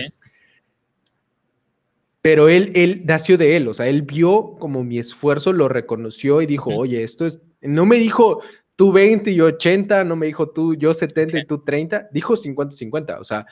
[2.21, 6.43] Pero él, él nació de él, o sea, él vio como mi esfuerzo, lo reconoció
[6.43, 8.41] y dijo, oye, esto es, no me dijo
[8.75, 13.19] tú 20 y 80, no me dijo tú yo 70 y tú 30, dijo 50-50,
[13.19, 13.47] o sea,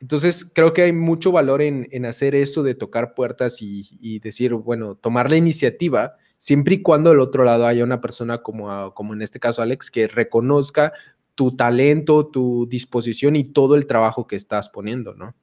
[0.00, 4.94] entonces, creo que hay mucho valor en, hacer eso de tocar puertas y, decir, bueno,
[4.94, 9.20] tomar la iniciativa, siempre y cuando del otro lado haya una persona como, como en
[9.20, 10.94] este caso Alex, que reconozca
[11.34, 15.34] tu talento, tu disposición y todo el trabajo que estás poniendo, ¿no?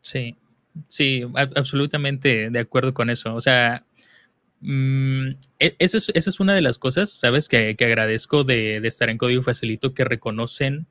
[0.00, 0.34] Sí,
[0.88, 3.34] sí, absolutamente de acuerdo con eso.
[3.34, 3.84] O sea,
[4.60, 7.48] mm, e, esa, es, una de las cosas, ¿sabes?
[7.48, 10.86] Que, agradezco de, estar en Código Facilito, que reconocen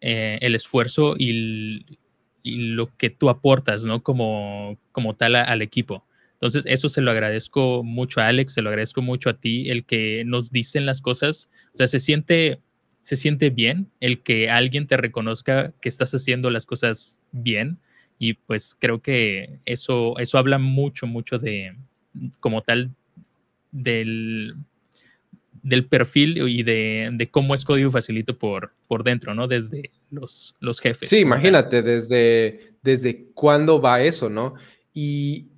[0.00, 1.98] eh, el esfuerzo y,
[2.44, 4.02] y lo que tú aportas, ¿no?
[4.04, 6.04] Como, como tal al equipo.
[6.34, 9.84] Entonces, eso se lo agradezco mucho a Alex, se lo agradezco mucho a ti, el
[9.84, 11.48] que nos dicen las cosas.
[11.72, 12.60] O sea, se siente,
[13.00, 17.78] se siente bien el que alguien te reconozca que estás haciendo las cosas bien.
[18.18, 21.74] Y pues creo que eso, eso habla mucho, mucho de,
[22.40, 22.90] como tal,
[23.72, 24.54] del,
[25.64, 29.48] del perfil y de, cómo es código facilito por, por dentro, ¿no?
[29.48, 31.08] Desde los, los jefes.
[31.08, 34.54] Sí, imagínate, desde, desde cuándo va eso, ¿no?
[34.92, 35.48] Y,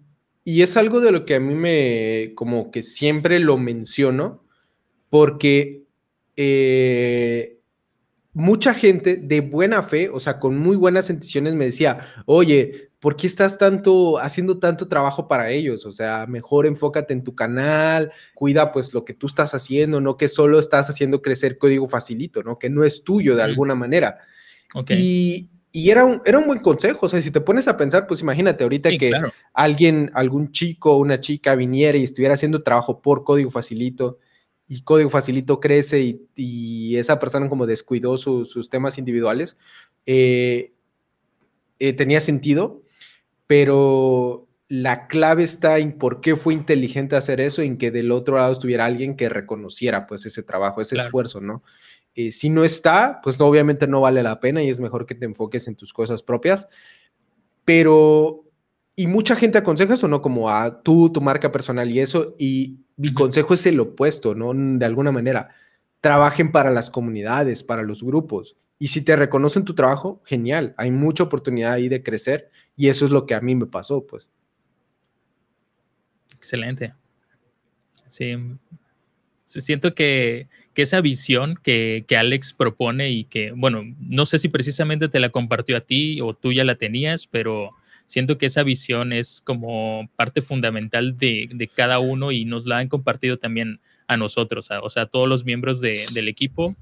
[0.45, 4.45] es algo de lo que a mí me, como que siempre lo menciono,
[5.11, 5.83] porque
[6.37, 7.59] eh,
[8.33, 13.15] mucha gente de buena fe, o sea, con muy buenas intenciones me decía, oye, ¿por
[13.15, 15.87] qué estás tanto haciendo tanto trabajo para ellos?
[15.87, 20.17] O sea, mejor enfócate en tu canal, cuida pues lo que tú estás haciendo, no
[20.17, 22.59] que solo estás haciendo crecer código facilito, ¿no?
[22.59, 24.19] Que no es tuyo de alguna manera.
[24.89, 28.23] Y, era, un, era un buen consejo, o sea, si te pones a pensar, pues
[28.23, 29.13] imagínate ahorita que
[29.55, 34.19] alguien, algún chico o una chica viniera y estuviera haciendo trabajo por código facilito
[34.67, 39.57] y código facilito crece y, esa persona como descuidó sus temas individuales,
[40.07, 40.73] eh,
[41.79, 42.83] eh, tenía sentido
[43.47, 48.37] pero la clave está en por qué fue inteligente hacer eso, en que del otro
[48.37, 51.63] lado estuviera alguien que reconociera pues ese trabajo, ese esfuerzo, ¿no?
[52.15, 55.27] Eh, si no está, pues obviamente no vale la pena y es mejor que te
[55.27, 56.67] enfoques en tus cosas propias,
[57.65, 58.45] pero,
[58.97, 60.23] y mucha gente aconseja eso, ¿no?
[60.23, 64.53] Como a tú, tu marca personal y eso, y mi consejo es el opuesto, ¿no?
[64.55, 65.51] De alguna manera,
[66.01, 68.57] trabajen para las comunidades, para los grupos.
[68.79, 73.07] Y si te reconocen tu trabajo, genial, hay mucha oportunidad ahí de crecer y eso
[73.07, 74.29] es lo que a mí me pasó, pues.
[76.37, 76.93] Excelente.
[78.07, 78.37] Sí.
[79.43, 85.21] Siento que, esa visión que, Alex propone y que, bueno, no sé si precisamente te
[85.21, 87.71] la compartió a ti o tú ya la tenías, pero
[88.05, 92.89] siento que esa visión es como parte fundamental de, cada uno y nos la han
[92.89, 96.77] compartido también a nosotros, o sea, a todos los miembros del equipo.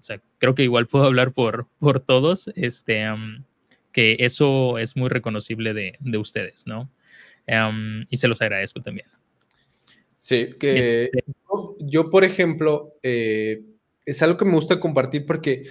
[0.00, 3.06] O sea, creo que igual puedo hablar por, por todos, este,
[3.92, 6.90] que eso es muy reconocible de, ustedes, ¿no?
[8.08, 9.06] y se los agradezco también.
[10.16, 11.24] Sí, que este
[11.80, 13.62] yo, por ejemplo, eh,
[14.06, 15.64] es algo que me gusta compartir porque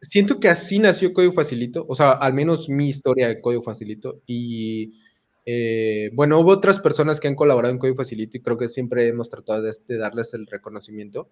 [0.00, 4.20] siento que así nació Código Facilito, o sea, al menos mi historia de Código Facilito.
[4.26, 4.94] Y
[5.46, 9.06] eh, bueno, hubo otras personas que han colaborado en Código Facilito y creo que siempre
[9.08, 11.28] hemos tratado de, darles el reconocimiento.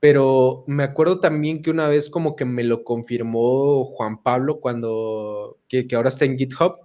[0.00, 5.58] Pero me acuerdo también que una vez como que me lo confirmó Juan Pablo cuando,
[5.68, 6.78] que, que ahora está en GitHub.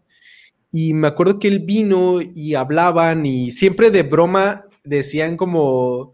[0.74, 6.14] Y me acuerdo que él vino y hablaban y siempre de broma decían como,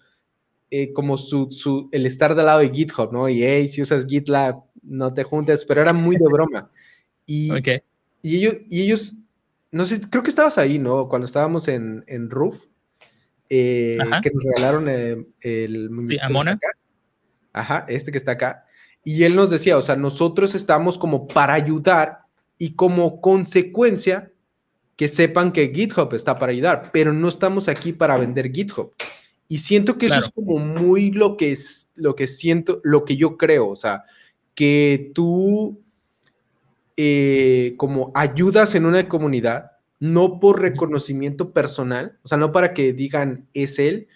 [0.69, 3.27] eh, como su, el estar del lado de GitHub, ¿no?
[3.27, 6.69] Y, hey, si usas GitLab, no te juntes, pero era muy de broma.
[7.25, 7.51] Y,
[8.21, 9.15] y, ellos, y ellos,
[9.71, 11.09] no sé, creo que estabas ahí, ¿no?
[11.09, 12.65] Cuando estábamos en, en Roof,
[13.49, 16.59] eh, que nos regalaron eh, el, sí, Amona.
[17.53, 18.65] Ajá, este que está acá.
[19.03, 22.19] Y él nos decía, o sea, nosotros estamos como para ayudar
[22.57, 24.31] y como consecuencia
[24.95, 28.93] que sepan que GitHub está para ayudar, pero no estamos aquí para vender GitHub.
[29.47, 33.17] Y siento que eso es como muy lo que es, lo que siento, lo que
[33.17, 34.03] yo creo, o sea,
[34.53, 35.81] que tú
[36.97, 42.93] eh, como ayudas en una comunidad, no por reconocimiento personal, o sea, no para que
[42.93, 44.07] digan es él,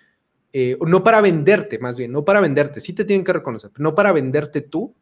[0.58, 3.84] eh, no para venderte, más bien, no para venderte, sí te tienen que reconocer, pero
[3.84, 4.96] no para venderte tú.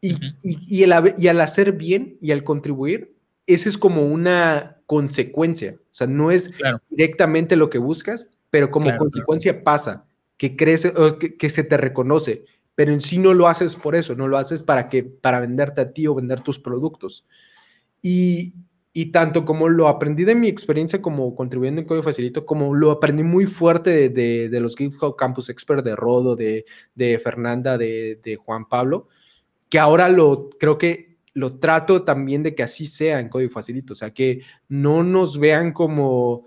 [0.00, 3.14] Y, y, y al hacer bien y al contribuir,
[3.46, 5.76] ese es como una consecuencia.
[5.78, 6.50] O sea, no es
[6.88, 10.06] directamente lo que buscas, pero como consecuencia pasa,
[10.38, 14.14] que crece, que, que, se te reconoce, pero en sí no lo haces por eso,
[14.14, 17.26] no lo haces para, que, para venderte a ti o vender tus productos.
[18.00, 18.54] Y,
[18.92, 22.90] y tanto como lo aprendí de mi experiencia como contribuyendo en Código Facilito, como lo
[22.90, 28.18] aprendí muy fuerte de, de, los GitHub Campus Expert de Rodo, de, de Fernanda, de,
[28.22, 29.08] de Juan Pablo,
[29.68, 33.92] que ahora lo creo que lo trato también de que así sea en código facilito,
[33.92, 36.46] o sea, que no nos vean como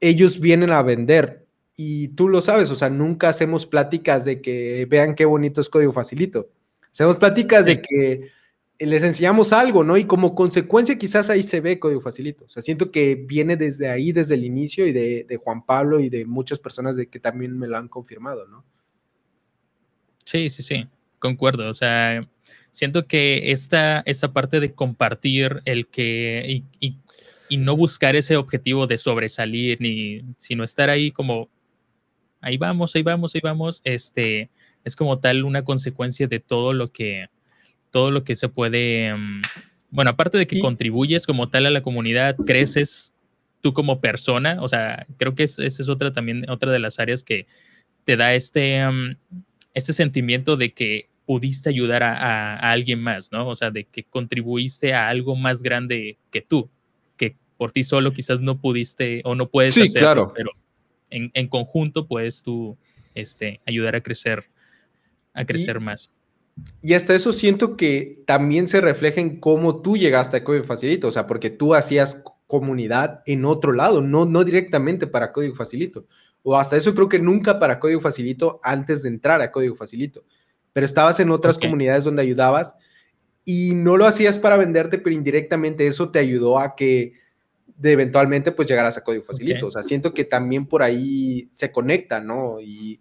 [0.00, 1.46] ellos vienen a vender.
[1.76, 5.68] Y tú lo sabes, o sea, nunca hacemos pláticas de que vean qué bonito es
[5.68, 6.50] código facilito.
[6.90, 8.30] Hacemos pláticas de que
[8.86, 9.96] les enseñamos algo, ¿no?
[9.96, 12.44] Y como consecuencia quizás ahí se ve código facilito.
[12.44, 15.98] O sea, siento que viene desde ahí, desde el inicio y de, de Juan Pablo
[16.00, 18.64] y de muchas personas de que también me lo han confirmado, ¿no?
[20.24, 20.86] Sí, sí, sí,
[21.18, 21.70] concuerdo.
[21.70, 22.20] O sea,
[22.70, 26.96] siento que esta, esta parte de compartir el que y,
[27.56, 31.48] no buscar ese objetivo de sobresalir, ni sino estar ahí como
[32.42, 34.50] ahí vamos, ahí vamos, ahí vamos, este
[34.84, 37.28] es como tal una consecuencia de todo lo que
[37.90, 39.42] todo lo que se puede mm,
[39.90, 43.12] bueno, aparte de que contribuyes como tal a la comunidad, creces
[43.60, 47.22] tú como persona, o sea, creo que esa es otra también otra de las áreas
[47.22, 47.46] que
[48.04, 49.16] te da este mm,
[49.74, 53.48] este sentimiento de que pudiste ayudar a, alguien más, ¿no?
[53.48, 56.70] O sea, de que contribuiste a algo más grande que tú,
[57.18, 60.32] que por ti solo quizás no pudiste o no puedes sí, claro.
[60.34, 60.52] pero
[61.10, 62.78] en, conjunto puedes tú
[63.14, 64.44] este, ayudar a crecer,
[65.34, 66.10] a crecer más.
[66.82, 71.08] Y hasta eso siento que también se refleja en cómo tú llegaste a Código Facilito,
[71.08, 76.06] o sea, porque tú hacías comunidad en otro lado, no, no directamente para Código Facilito.
[76.42, 80.24] O hasta eso creo que nunca para Código Facilito antes de entrar a Código Facilito
[80.78, 82.72] pero estabas en otras comunidades donde ayudabas
[83.44, 87.14] y no lo hacías para venderte, pero indirectamente eso te ayudó a que
[87.66, 89.66] de eventualmente pues llegaras a código facilito.
[89.66, 92.60] O sea, siento que también por ahí se conecta, ¿no?
[92.60, 93.00] Y...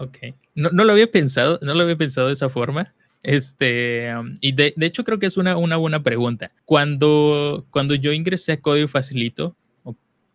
[0.00, 0.18] Ok.
[0.54, 2.94] No, no, lo había pensado, no lo había pensado de esa forma.
[3.22, 6.50] Este, um, y de, de, hecho creo que es una, una buena pregunta.
[6.64, 9.56] Cuando, cuando yo ingresé a código facilito,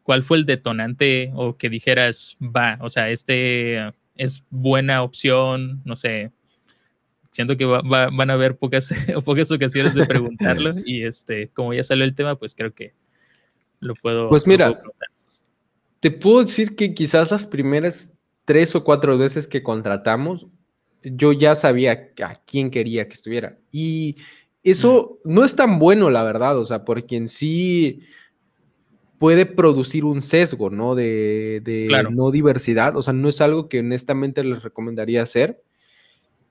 [0.03, 3.79] ¿cuál fue el detonante o que dijeras, va, o sea, este
[4.15, 6.31] es buena opción, no sé,
[7.31, 8.93] siento que van a haber pocas,
[9.25, 12.93] pocas ocasiones de preguntarlo y este, como ya salió el tema, pues creo que
[13.79, 14.29] lo puedo.
[14.29, 14.79] Pues mira,
[15.99, 18.11] te puedo decir que quizás las primeras
[18.45, 20.47] tres o cuatro veces que contratamos,
[21.03, 23.57] yo ya sabía a quién quería que estuviera.
[23.71, 24.17] Y
[24.63, 28.01] eso no es tan bueno, la verdad, o sea, porque en sí
[29.19, 30.95] puede producir un sesgo, ¿no?
[30.95, 31.61] De,
[32.11, 35.61] no diversidad, o sea, no es algo que honestamente les recomendaría hacer.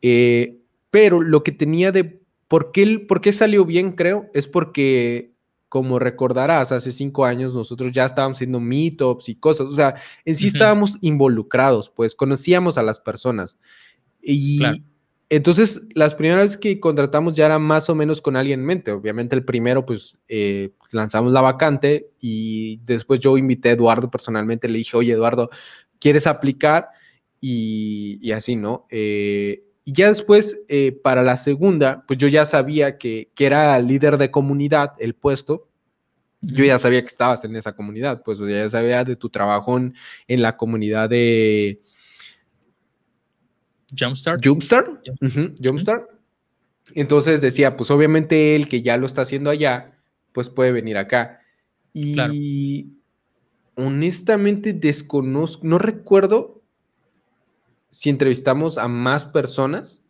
[0.03, 0.59] Eh,
[0.91, 2.21] pero lo que tenía de...
[2.49, 4.31] ¿por qué, ¿Por qué salió bien, creo?
[4.33, 5.34] Es porque,
[5.75, 9.67] como recordarás, hace cinco años nosotros ya estábamos haciendo meetups y cosas.
[9.67, 13.59] O sea, en sí estábamos involucrados, pues conocíamos a las personas.
[14.23, 14.63] Y
[15.29, 18.93] entonces, las primeras veces que contratamos ya era más o menos con alguien en mente.
[18.93, 24.69] Obviamente, el primero, pues eh, lanzamos la vacante y después yo invité a Eduardo personalmente.
[24.69, 25.51] Le dije, oye, Eduardo,
[25.99, 26.91] ¿quieres aplicar?
[27.41, 28.87] Y, y así, ¿no?
[28.91, 33.79] Eh, y ya después, eh, para la segunda, pues yo ya sabía que, que, era
[33.79, 35.69] líder de comunidad el puesto.
[36.41, 39.95] Yo ya sabía que estabas en esa comunidad, pues ya sabía de tu trabajo en,
[40.43, 41.81] la comunidad de...
[43.99, 44.45] Jumpstart.
[44.45, 44.89] Jumpstart.
[45.63, 46.11] Jumpstart.
[46.95, 49.99] Entonces decía, pues obviamente él que ya lo está haciendo allá,
[50.33, 51.41] pues puede venir acá.
[51.93, 52.89] Y
[53.77, 56.54] honestamente desconozco, no recuerdo
[57.95, 60.03] si entrevistamos a más personas.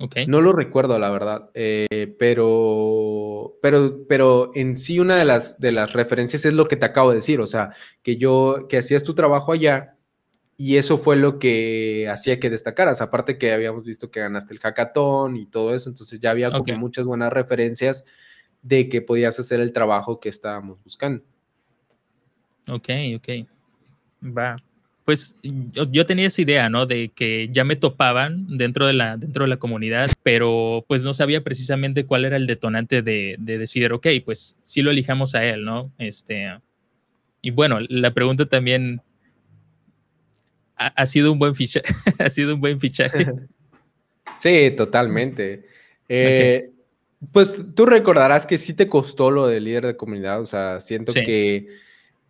[0.00, 0.26] Okay.
[0.26, 5.70] No lo recuerdo, la verdad, eh, pero, pero, pero en sí una de las, de
[5.70, 7.70] las referencias es lo que te acabo de decir, o sea,
[8.02, 9.96] que yo, que hacías tu trabajo allá
[10.56, 14.58] y eso fue lo que hacía que destacaras, aparte que habíamos visto que ganaste el
[14.58, 18.04] hackathon y todo eso, entonces ya había como muchas buenas referencias
[18.62, 21.22] de que podías hacer el trabajo que estábamos buscando.
[22.66, 23.28] Ok, ok.
[24.36, 24.56] Va
[25.04, 26.86] pues yo, tenía esa idea, ¿no?
[26.86, 31.12] De que ya me topaban dentro de la, dentro de la comunidad, pero pues no
[31.12, 35.44] sabía precisamente cuál era el detonante de, de decir, ok, pues sí lo elijamos a
[35.44, 35.92] él, ¿no?
[35.98, 36.58] Este,
[37.42, 39.02] y bueno, la pregunta también
[40.76, 41.86] ha, sido un buen fichaje,
[42.18, 43.26] ha sido un buen fichaje.
[44.36, 45.66] Sí, totalmente.
[46.06, 46.70] Eh,
[47.32, 51.14] pues tú recordarás que sí te costó lo de líder de comunidad, o sea, siento
[51.14, 51.68] que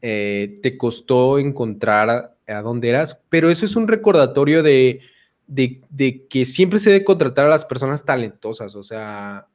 [0.00, 5.00] eh, te costó encontrar a dónde eras, pero eso es un recordatorio de,
[5.46, 9.48] de, que siempre se debe contratar a las personas talentosas, o sea,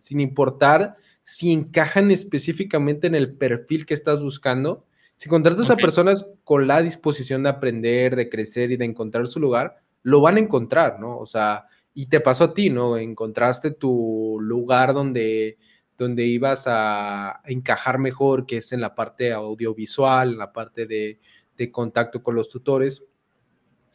[0.00, 4.86] sin importar si encajan específicamente en el perfil que estás buscando.
[5.16, 9.38] Si contratas a personas con la disposición de aprender, de crecer y de encontrar su
[9.40, 11.18] lugar, lo van a encontrar, ¿no?
[11.18, 12.96] O sea, y te pasó a ti, ¿no?
[12.96, 15.58] Encontraste tu lugar donde,
[15.98, 21.20] donde ibas a encajar mejor, que es en la parte audiovisual, en la parte de,
[21.58, 23.02] de contacto con los tutores.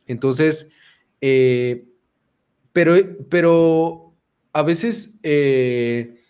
[0.05, 0.69] Entonces,
[1.21, 1.87] eh,
[2.73, 2.95] pero,
[3.29, 4.13] pero
[4.51, 6.21] a veces eh,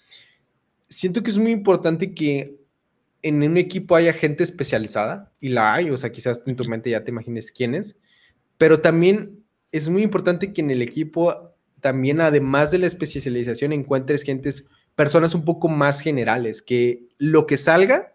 [0.88, 2.59] siento que es muy importante que
[3.21, 6.89] en un equipo haya gente especializada, y la hay, o sea, quizás en tu mente
[6.89, 7.97] ya te imagines quién es,
[8.57, 14.23] pero también es muy importante que en el equipo también, además de la especialización, encuentres
[14.23, 18.13] gentes, personas un poco más generales, que lo que salga,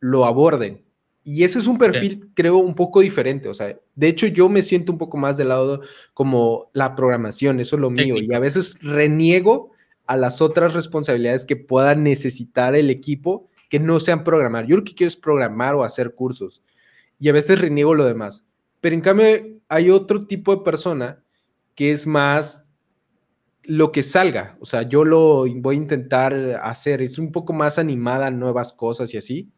[0.00, 0.85] lo aborden.
[1.28, 3.48] Y ese es un perfil, creo, un poco diferente.
[3.48, 5.80] O sea, de hecho, yo me siento un poco más del lado
[6.14, 8.14] como la programación, eso es lo mío.
[8.16, 9.72] Y a veces reniego
[10.06, 14.68] a las otras responsabilidades que pueda necesitar el equipo que no sean programar.
[14.68, 16.62] Yo lo que quiero es programar o hacer cursos.
[17.18, 18.46] Y a veces reniego lo demás.
[18.80, 19.26] Pero en cambio,
[19.68, 21.24] hay otro tipo de persona
[21.74, 22.68] que es más
[23.64, 24.56] lo que salga.
[24.60, 27.02] O sea, yo lo voy a intentar hacer.
[27.02, 29.50] Es un poco más animada a nuevas cosas y así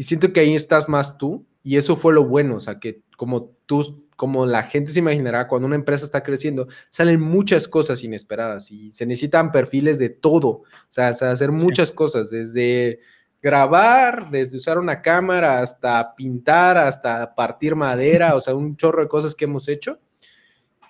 [0.00, 3.02] y siento que ahí estás más tú y eso fue lo bueno, o sea, que
[3.18, 8.02] como tú, como la gente se imaginará, cuando una empresa está creciendo, salen muchas cosas
[8.02, 13.00] inesperadas y se necesitan perfiles de todo, o sea, hacer muchas cosas, desde
[13.42, 19.08] grabar, desde usar una cámara hasta pintar, hasta partir madera, o sea, un chorro de
[19.08, 20.00] cosas que hemos hecho.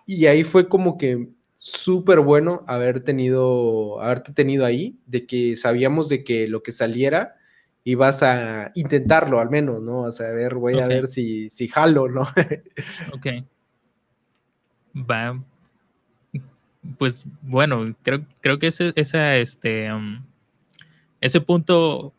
[0.06, 6.08] Y ahí fue como que súper bueno haber tenido, haberte tenido ahí, de que sabíamos
[6.08, 7.39] de que lo que saliera
[7.82, 10.00] y vas a intentarlo al menos, ¿no?
[10.00, 12.22] O sea, a ver, voy a ver si, si jalo, ¿no?
[13.12, 13.26] ok.
[14.94, 15.42] Va.
[16.98, 20.24] Pues bueno, creo, creo que ese, esa, este, um,
[21.20, 22.14] ese punto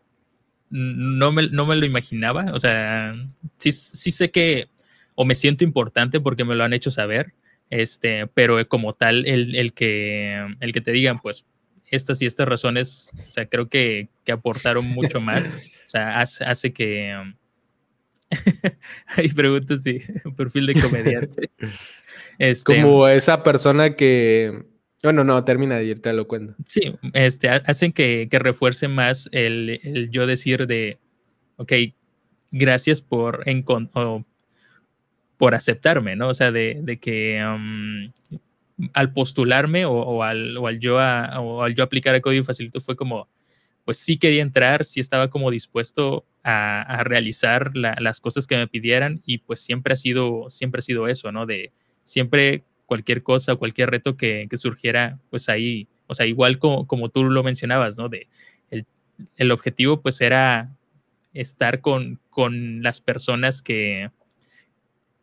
[0.69, 2.45] no me, no me, lo imaginaba.
[2.53, 3.13] O sea,
[3.57, 4.69] sí, sí sé que,
[5.15, 7.33] o me siento importante porque me lo han hecho saber,
[7.69, 11.45] este, pero como tal, el, el, que, el que te digan, pues
[11.91, 15.43] estas y estas razones, o sea, creo que, que aportaron mucho más.
[15.85, 17.13] O sea, hace, hace que...
[17.15, 17.35] Um,
[19.07, 19.99] hay preguntas, sí,
[20.35, 21.49] perfil de comediante.
[22.39, 24.63] Este, como esa persona que...
[25.03, 26.55] Bueno, no, termina y te lo cuento.
[26.65, 30.97] Sí, este, hacen que, que refuerce más el, yo decir de,
[31.57, 31.73] ok,
[32.49, 33.43] gracias por,
[35.37, 36.29] por aceptarme, ¿no?
[36.29, 38.11] O sea, de, que um,
[38.93, 40.99] al postularme o, al, yo
[41.83, 43.27] aplicar el código facilito fue como,
[43.85, 49.21] pues sí quería entrar, sí estaba como dispuesto a, realizar las cosas que me pidieran
[49.25, 51.45] y pues siempre ha sido, siempre ha sido eso, ¿no?
[51.45, 51.71] De
[52.03, 57.43] siempre cualquier cosa, cualquier reto que, surgiera, pues ahí, o sea, igual como, tú lo
[57.43, 58.09] mencionabas, ¿no?
[58.09, 58.27] De
[59.37, 60.75] el, objetivo pues era
[61.33, 64.09] estar con, con las personas que,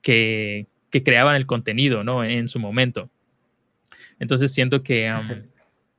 [0.03, 2.25] que, creaban el contenido, ¿no?
[2.25, 3.11] En su momento.
[4.19, 5.13] Entonces siento que...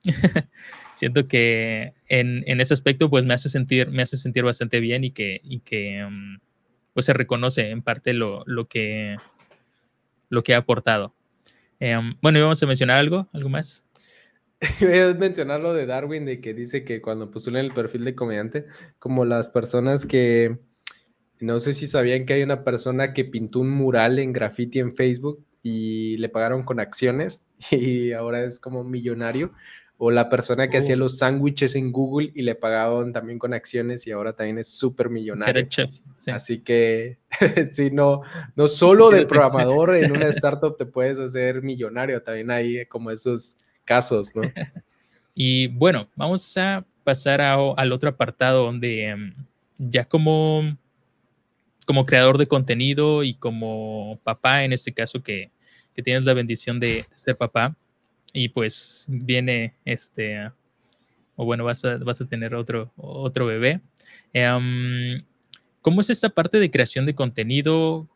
[0.92, 5.12] siento que en, ese aspecto pues me hace sentir, me hace sentir bastante bien y
[5.12, 6.38] que, que mm,
[6.92, 9.16] pues se reconoce en parte lo, que,
[10.28, 11.14] lo que ha aportado.
[11.78, 13.28] Em, bueno, ¿y vamos a mencionar algo?
[13.32, 13.86] ¿Algo más?
[14.80, 18.14] Voy a mencionar lo de Darwin, de que dice que cuando postulan el perfil de
[18.14, 18.66] comediante,
[18.98, 20.58] como las personas que,
[21.38, 24.94] no sé si sabían que hay una persona que pintó un mural en graffiti en
[24.94, 29.52] Facebook y le pagaron con acciones y ahora es como millonario
[30.02, 30.98] o la persona que hacía oh.
[30.98, 35.10] los sándwiches en Google y le pagaban también con acciones y ahora también es súper
[35.10, 35.68] millonario.
[36.32, 37.18] Así que,
[37.72, 38.22] sí, no,
[38.56, 43.58] no solo de programador en una startup te puedes hacer millonario, también hay como esos
[43.84, 44.40] casos, ¿no?
[45.34, 49.34] y bueno, vamos a pasar al otro apartado donde em,
[49.76, 50.78] ya como,
[51.90, 55.50] como creador de contenido y como papá, en este caso que,
[55.92, 57.76] que tienes la bendición de ser papá,
[58.32, 60.52] y pues viene este,
[61.34, 63.80] o bueno, vas a, vas a tener otro, otro bebé.
[64.32, 65.20] Em,
[65.82, 68.08] ¿Cómo es esta parte de creación de contenido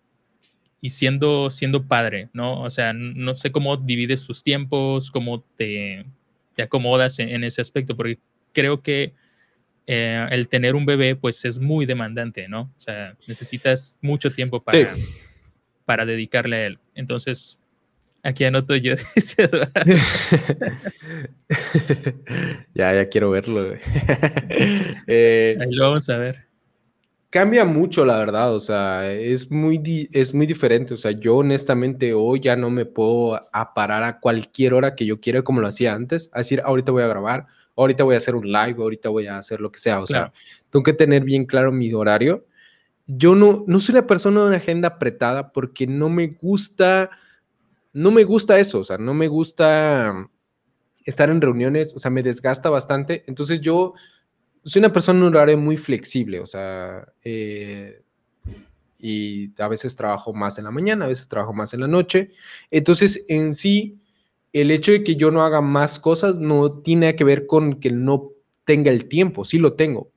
[0.81, 2.63] y siendo, siendo padre, no?
[2.63, 6.07] O sea, no sé cómo divides tus tiempos, cómo te,
[6.55, 8.21] te acomodas en, ese aspecto, porque
[8.53, 9.15] creo que
[9.87, 12.73] eh, el tener un bebé, pues es muy demandante, ¿no?
[12.77, 14.95] O sea, necesitas mucho tiempo para,
[15.85, 16.79] para dedicarle a él.
[16.95, 17.59] Entonces,
[18.25, 18.95] Aquí anoto yo,
[22.75, 23.75] ya, ya quiero verlo.
[25.07, 26.47] Eh, Ahí lo vamos a ver.
[27.29, 30.95] Cambia mucho, la verdad, o sea, es muy, es muy diferente.
[30.95, 35.21] O sea, yo honestamente hoy ya no me puedo aparar a cualquier hora que yo
[35.21, 36.31] quiera como lo hacía antes.
[36.33, 37.45] A decir, ahorita voy a grabar,
[37.77, 40.01] ahorita voy a hacer un live, ahorita voy a hacer lo que sea.
[40.01, 40.33] O sea,
[40.71, 42.47] tengo que tener bien claro mi horario.
[43.07, 47.11] Yo no, no soy la persona de una agenda apretada porque no me gusta
[47.95, 50.29] no me gusta eso, o sea, no me gusta
[51.05, 53.25] estar en reuniones, o sea, me desgasta bastante.
[53.29, 53.95] Entonces yo
[54.65, 58.03] soy una persona en un horario muy flexible, o sea, eh,
[58.99, 62.31] y a veces trabajo más en la mañana, a veces trabajo más en la noche.
[62.71, 64.01] Entonces, en sí,
[64.55, 67.91] el hecho de que yo no haga más cosas no tiene que ver con que
[67.91, 68.31] no
[68.65, 70.11] tenga el tiempo, sí lo tengo.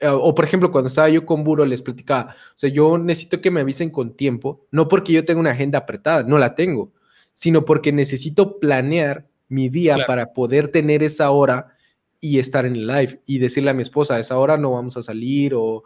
[0.00, 3.42] Eh, o por ejemplo, cuando estaba yo con Buro, les platicaba, o sea, yo necesito
[3.42, 6.92] que me avisen con tiempo, no porque yo tenga una agenda apretada, no la tengo
[7.40, 11.74] sino porque necesito planear mi día para poder tener esa hora
[12.20, 14.96] y estar en el live y decirle a mi esposa, a esa hora no vamos
[14.98, 15.82] a salir o,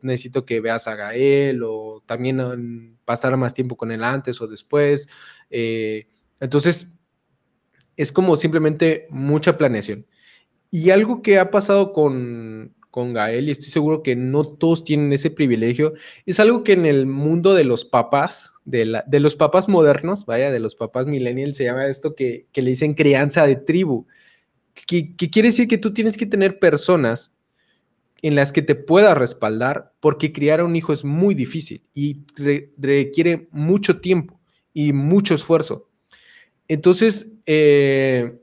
[0.00, 5.08] necesito que veas a Gael o también pasar más tiempo con él antes o después.
[5.50, 6.06] Eh,
[6.40, 6.94] entonces,
[7.96, 10.06] es como simplemente mucha planeación.
[10.70, 15.12] Y algo que ha pasado con, con Gael, y estoy seguro que no todos tienen
[15.12, 15.94] ese privilegio,
[16.26, 20.26] es algo que en el mundo de los papás, de, la, de los papás modernos,
[20.26, 24.06] vaya, de los papás millennials, se llama esto que, le dicen crianza de tribu,
[24.86, 27.32] que, quiere decir que tú tienes que tener personas
[28.22, 32.24] en las que te puedas respaldar, porque criar a un hijo es muy difícil y
[32.76, 34.40] requiere mucho tiempo
[34.74, 35.89] y mucho esfuerzo.
[36.70, 38.38] Entonces, eh,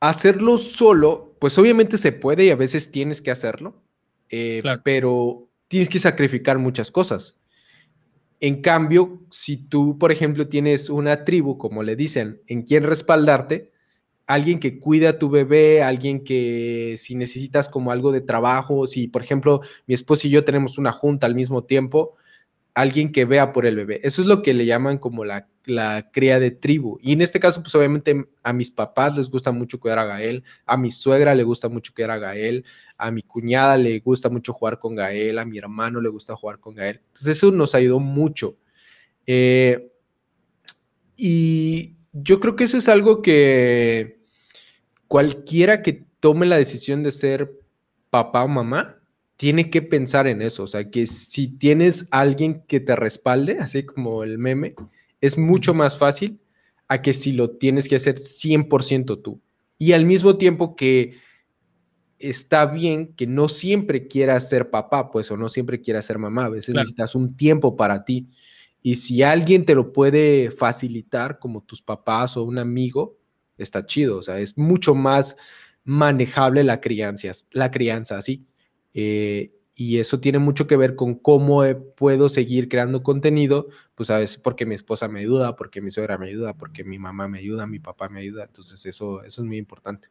[0.00, 3.80] hacerlo solo pues obviamente se puede y a veces tienes que hacerlo,
[4.30, 7.36] eh, pero tienes que sacrificar muchas cosas.
[8.40, 13.70] En cambio, si tú, por ejemplo, tienes una tribu, como le dicen, en quien respaldarte,
[14.26, 19.06] alguien que cuida a tu bebé, alguien que si necesitas como algo de trabajo, si
[19.06, 22.16] por ejemplo mi esposo y yo tenemos una junta al mismo tiempo,
[22.80, 24.00] alguien que vea por el bebé.
[24.02, 25.46] Eso es lo que le llaman como la,
[26.12, 26.98] cría de tribu.
[27.02, 30.42] Y en este caso, pues obviamente a mis papás les gusta mucho cuidar a Gael,
[30.66, 32.64] a mi suegra le gusta mucho cuidar a Gael,
[32.96, 36.58] a mi cuñada le gusta mucho jugar con Gael, a mi hermano le gusta jugar
[36.58, 37.00] con Gael.
[37.06, 38.56] Entonces eso nos ayudó mucho.
[39.26, 39.92] Eh,
[41.16, 44.20] y yo creo que eso es algo que
[45.06, 47.52] cualquiera que tome la decisión de ser
[48.10, 48.99] papá o mamá,
[49.40, 53.84] tiene que pensar en eso, o sea, que si tienes alguien que te respalde, así
[53.84, 54.74] como el meme,
[55.22, 56.38] es mucho más fácil
[56.88, 59.40] a que si lo tienes que hacer 100% tú.
[59.78, 61.14] Y al mismo tiempo que
[62.18, 66.44] está bien que no siempre quieras ser papá, pues, o no siempre quieras ser mamá,
[66.44, 68.28] a veces necesitas un tiempo para ti.
[68.82, 73.16] Y si alguien te lo puede facilitar, como tus papás o un amigo,
[73.56, 74.18] está chido.
[74.18, 75.34] O sea, es mucho más
[75.82, 78.44] manejable la crianza, la crianza así.
[78.94, 81.62] Eh, y eso tiene mucho que ver con cómo
[81.96, 86.18] puedo seguir creando contenido, pues a veces porque mi esposa me ayuda, porque mi suegra
[86.18, 88.44] me ayuda, porque mi mamá me ayuda, mi papá me ayuda.
[88.44, 90.08] Entonces eso, eso es muy importante.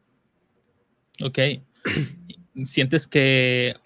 [1.22, 1.38] Ok.
[2.64, 3.76] ¿Sientes que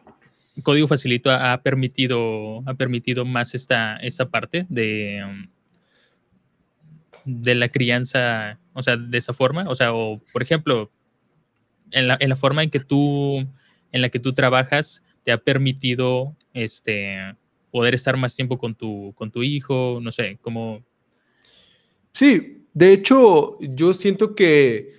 [0.63, 5.47] Código Facilito ha permitido, ha permitido más esta, esta parte de, um,
[7.25, 9.69] de la crianza, o sea, de esa forma?
[9.69, 10.91] O sea, o por ejemplo,
[11.91, 13.47] en la, en la forma en que tú,
[13.95, 17.17] en la que tú trabajas, te ha permitido este,
[17.71, 20.83] poder estar más tiempo con tu, con tu hijo, no sé, cómo...
[22.11, 24.95] Sí, de hecho, yo siento que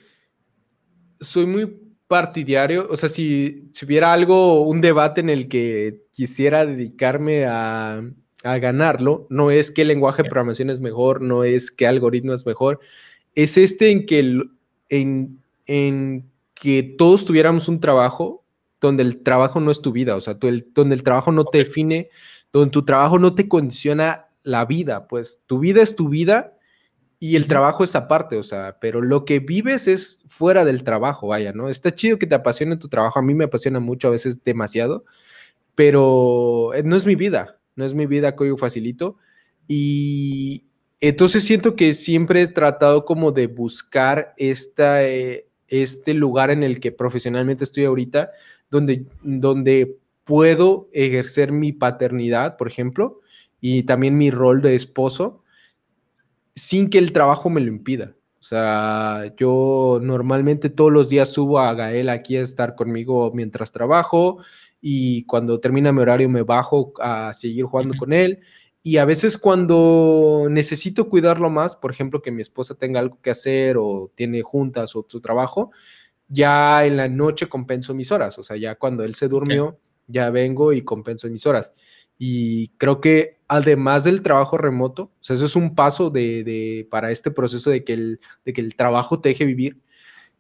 [1.19, 1.77] soy muy
[2.07, 8.01] partidario, o sea, si, si, hubiera algo, un debate en el que quisiera dedicarme a,
[8.45, 12.33] a ganarlo, no es que el lenguaje de programación es mejor, no es que algoritmo
[12.33, 12.79] es mejor,
[13.33, 14.41] es este en que,
[14.87, 18.44] en, en que todos tuviéramos un trabajo
[18.85, 22.09] donde el trabajo no es tu vida, o sea, donde el trabajo no te define,
[22.51, 26.55] donde tu trabajo no te condiciona la vida, pues tu vida es tu vida
[27.19, 31.27] y el trabajo es aparte, o sea, pero lo que vives es fuera del trabajo,
[31.27, 31.69] vaya, ¿no?
[31.69, 35.05] Está chido que te apasione tu trabajo, a mí me apasiona mucho, a veces demasiado,
[35.73, 39.17] pero eh, no es mi vida, no es mi vida código facilito.
[39.67, 40.65] Y
[40.99, 46.79] entonces siento que siempre he tratado como de buscar esta, eh, este lugar en el
[46.79, 48.31] que profesionalmente estoy ahorita,
[48.69, 53.21] donde, donde puedo ejercer mi paternidad, por ejemplo,
[53.61, 55.43] y también mi rol de esposo
[56.55, 58.15] sin que el trabajo me lo impida.
[58.39, 63.71] O sea, yo normalmente todos los días subo a Gael aquí a estar conmigo mientras
[63.71, 64.37] trabajo
[64.79, 68.41] y cuando termina mi horario me bajo a seguir jugando con él.
[68.83, 73.31] Y a veces cuando necesito cuidarlo más, por ejemplo, que mi esposa tenga algo que
[73.31, 75.71] hacer o tiene juntas o su trabajo,
[76.27, 78.37] ya en la noche compenso mis horas.
[78.37, 81.73] O sea, ya cuando él se durmió, ya vengo y compenso mis horas.
[82.17, 87.11] Y creo que además del trabajo remoto, o sea, eso es un paso de, para
[87.11, 89.81] este proceso de que, el, de que el trabajo te deje vivir.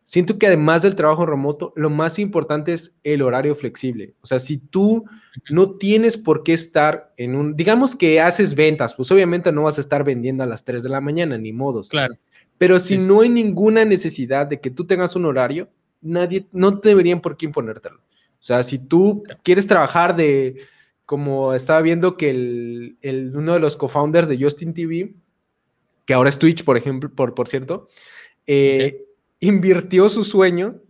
[0.03, 4.13] Siento que además del trabajo remoto, lo más importante es el horario flexible.
[4.21, 5.05] O sea, si tú
[5.49, 9.79] no tienes por qué estar en un, digamos que haces ventas, pues obviamente no vas
[9.79, 11.89] a estar vendiendo a las 3 de la mañana, ni modos.
[11.89, 12.15] Claro.
[12.57, 15.69] Pero si no hay ninguna necesidad de que tú tengas un horario,
[16.01, 17.97] nadie, no te deberían por qué imponértelo.
[17.97, 20.57] O sea, si tú quieres trabajar de,
[21.05, 25.13] como estaba viendo que el, uno de los co-founders de Justin TV,
[26.05, 27.87] que ahora es Twitch, por ejemplo, por, por cierto,
[28.47, 29.05] eh,
[29.39, 30.81] invirtió su sueño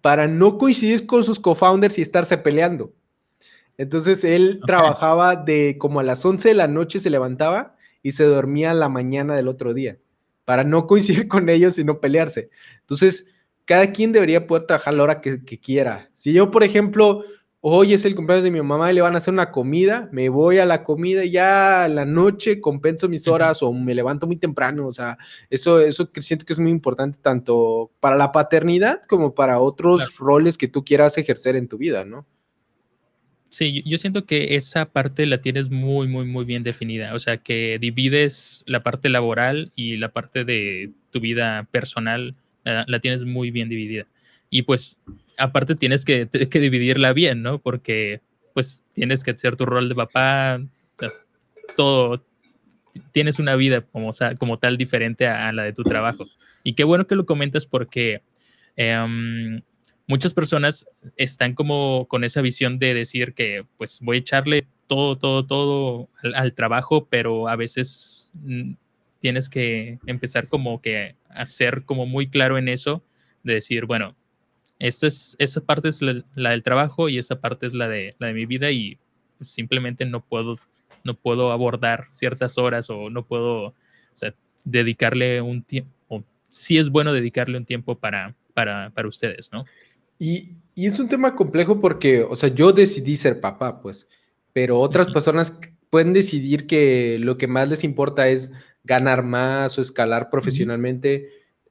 [0.00, 2.92] para no coincidir con sus co-founders y estarse peleando.
[3.76, 8.24] Entonces él trabajaba de como a las 11 de la noche se levantaba y se
[8.24, 9.98] dormía a la mañana del otro día,
[10.44, 12.50] para no coincidir con ellos y no pelearse.
[12.80, 13.34] Entonces,
[13.64, 16.10] cada quien debería poder trabajar la hora que, que quiera.
[16.14, 17.24] Si yo, por ejemplo,
[17.66, 20.28] hoy es el cumpleaños de mi mamá y le van a hacer una comida, me
[20.28, 24.26] voy a la comida y ya a la noche compenso mis horas o me levanto
[24.26, 25.16] muy temprano, o sea,
[25.48, 30.58] eso, eso siento que es muy importante tanto para la paternidad como para otros roles
[30.58, 32.26] que tú quieras ejercer en tu vida, ¿no?
[33.54, 37.14] Sí, yo siento que esa parte la tienes muy, muy, muy bien definida.
[37.14, 42.34] O sea, que divides la parte laboral y la parte de tu vida personal,
[42.64, 44.08] la tienes muy bien dividida.
[44.50, 44.98] Y pues
[45.38, 47.60] aparte tienes que, dividirla bien, ¿no?
[47.60, 48.22] Porque
[48.54, 50.60] pues tienes que hacer tu rol de papá,
[51.76, 52.26] todo,
[53.12, 56.26] tienes una vida como, como tal diferente a, la de tu trabajo.
[56.64, 58.20] Y qué bueno que lo comentas porque
[58.74, 59.62] em,
[60.06, 60.86] muchas personas
[61.16, 66.08] están como con esa visión de decir que pues voy a echarle todo, todo, todo
[66.34, 68.74] al, trabajo, pero a veces mm,
[69.18, 73.02] tienes que empezar como que a ser como muy claro en eso,
[73.42, 74.14] de decir, bueno,
[74.78, 78.28] esto es, esa parte es la, del trabajo y esa parte es la de, la
[78.28, 78.98] de mi vida y
[79.38, 80.58] pues, simplemente no puedo,
[81.04, 83.74] no puedo abordar ciertas horas o no puedo o
[84.14, 84.34] sea,
[84.64, 89.64] dedicarle un tiempo, o sí es bueno dedicarle un tiempo para, para, para ustedes, ¿no?
[90.18, 94.08] Y, y, es un tema complejo porque, o sea, yo decidí ser papá, pues,
[94.52, 95.54] pero otras personas
[95.90, 98.50] pueden decidir que lo que más les importa es
[98.84, 101.28] ganar más o escalar profesionalmente.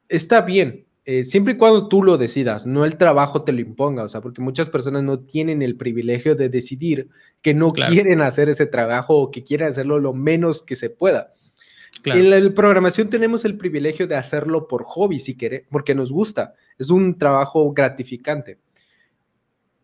[0.10, 4.04] Está bien, eh, siempre y cuando tú lo decidas, no el trabajo te lo imponga,
[4.04, 7.10] o sea, porque muchas personas no tienen el privilegio de decidir
[7.42, 11.34] que no quieren hacer ese trabajo o que quieren hacerlo lo menos que se pueda.
[12.06, 16.54] En la programación tenemos el privilegio de hacerlo por hobby, si quiere, porque nos gusta.
[16.78, 18.60] Es un trabajo gratificante.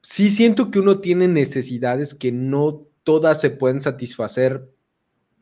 [0.01, 4.69] Sí siento que uno tiene necesidades que no todas se pueden satisfacer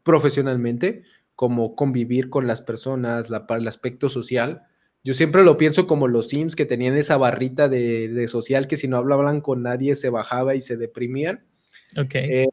[0.03, 1.03] profesionalmente,
[1.35, 4.63] como convivir con las personas, la, el aspecto social.
[5.03, 8.87] Yo siempre lo pienso como los Sims que tenían esa barrita de, social que si
[8.87, 11.45] no hablaban con nadie se bajaba y se deprimían.
[11.97, 12.15] Ok.
[12.15, 12.47] Eh,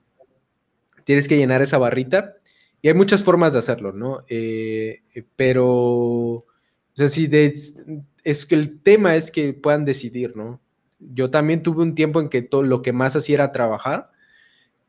[1.04, 2.36] tienes que llenar esa barrita
[2.84, 4.26] y hay muchas formas de hacerlo, ¿no?
[4.28, 5.04] Eh,
[5.36, 6.46] pero, o
[6.92, 10.60] sea, si es que el tema es que puedan decidir, ¿no?
[10.98, 14.10] Yo también tuve un tiempo en que todo lo que más hacía era trabajar,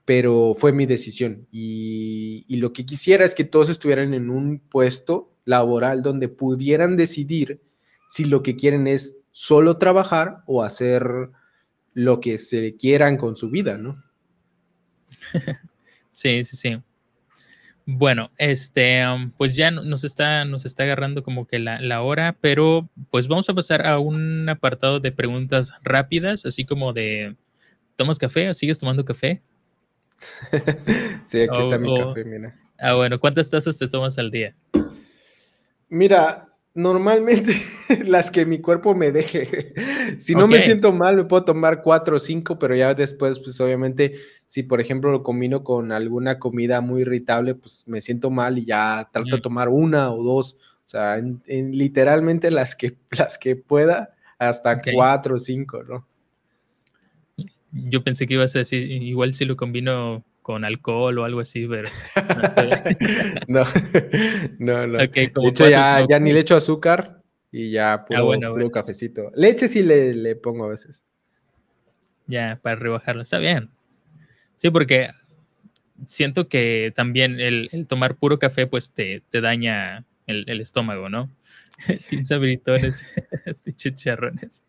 [0.04, 1.48] pero fue mi decisión.
[1.54, 7.62] Y, lo que quisiera es que todos estuvieran en un puesto laboral donde pudieran decidir
[8.10, 11.30] si lo que quieren es solo trabajar o hacer
[11.93, 14.04] lo que se quieran con su vida, ¿no?
[16.12, 16.78] Sí, sí, sí.
[17.88, 22.90] Bueno, este, um, pues ya nos está, nos está agarrando como que la, hora, pero
[23.12, 27.36] pues vamos a pasar a un apartado de preguntas rápidas, así como de,
[27.96, 29.44] ¿tomas café o sigues tomando café?
[31.26, 32.56] sí, aquí está mi café, mira.
[32.80, 34.56] Ah, bueno, ¿cuántas tazas te tomas al día?
[35.88, 37.53] Mira, normalmente
[38.05, 39.73] las que mi cuerpo me deje.
[40.19, 43.59] Si no me siento mal, me puedo tomar cuatro o cinco, pero ya después, pues
[43.59, 44.13] obviamente,
[44.45, 48.65] si por ejemplo lo combino con alguna comida muy irritable, pues me siento mal y
[48.65, 50.53] ya trato de tomar una o dos.
[50.53, 56.07] O sea, en, literalmente las que, las que pueda, hasta cuatro o cinco, ¿no?
[57.71, 61.66] Yo pensé que ibas a decir, igual si lo combino con alcohol o algo así,
[61.68, 61.89] pero
[63.48, 63.64] no,
[64.60, 64.98] no, no.
[65.00, 69.32] de hecho, ya, ya, ni le echo azúcar y ya ah, puro, cafecito.
[69.34, 71.04] Leche sí le, le, pongo a veces.
[72.28, 73.24] Ya, para rebajarlo.
[73.24, 73.72] Está bien.
[74.54, 75.10] Sí, porque
[76.06, 81.36] siento que también el, tomar puro café, pues te, te daña el, el, estómago, ¿no?
[82.08, 83.04] Tiene sabritones,
[83.78, 84.64] chicharrones.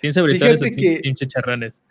[0.00, 0.66] Tiene sabritones o
[1.12, 1.82] chicharrones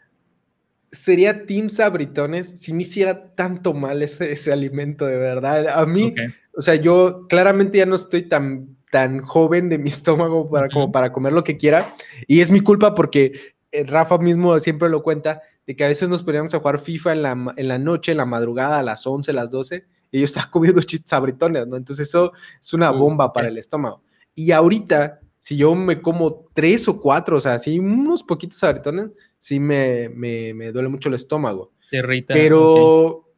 [0.92, 5.68] sería Team Sabritones si me hiciera tanto mal ese, ese alimento, de verdad.
[5.68, 6.14] A mí,
[6.56, 10.92] o sea, yo claramente ya no estoy tan, tan joven de mi estómago para, como
[10.92, 11.96] para comer lo que quiera.
[12.28, 13.34] Y es mi culpa porque
[13.72, 17.12] eh, Rafa mismo siempre lo cuenta, de que a veces nos poníamos a jugar FIFA
[17.12, 20.26] en la, en la noche, en la madrugada, a las 11, las 12, y yo
[20.26, 21.76] estaba comiendo sabritones, ¿no?
[21.76, 22.32] Entonces eso
[22.62, 24.02] es una bomba para el estómago.
[24.34, 29.12] Y ahorita si yo me como tres o cuatro, o sea, si unos poquitos sabritones,
[29.38, 31.74] sí me, me, duele mucho el estómago.
[31.90, 32.34] Te irrita.
[32.34, 33.30] Pero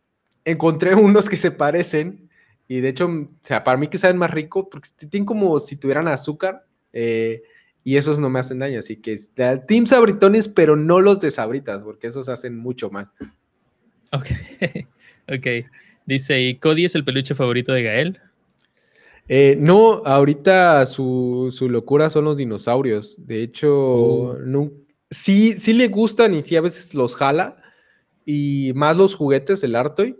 [0.45, 2.29] encontré unos que se parecen
[2.67, 5.75] y de hecho, o sea, para mí que saben más rico, porque tienen como si
[5.75, 7.41] tuvieran azúcar eh,
[7.83, 8.77] y esos no me hacen daño.
[8.77, 9.17] Así que
[9.67, 13.09] Team Sabritones, pero no los de Sabritas, porque esos hacen mucho mal.
[14.11, 14.27] Ok,
[15.27, 15.47] ok.
[16.05, 18.21] Dice, ¿y Cody es el peluche favorito de Gael?
[19.27, 23.15] Eh, no, ahorita su, locura son los dinosaurios.
[23.25, 24.37] De hecho, oh.
[25.09, 27.57] Sí, sí le gustan y sí a veces los jala.
[28.25, 30.15] Y más los juguetes, el Artoy,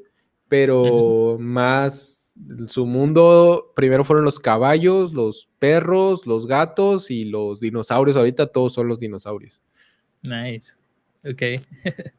[0.48, 2.34] pero más
[2.70, 8.18] su mundo, primero fueron los caballos, los perros, los gatos y los dinosaurios.
[8.18, 9.62] Ahorita todos son los dinosaurios.
[10.22, 10.74] Nice.
[11.24, 11.64] Ok.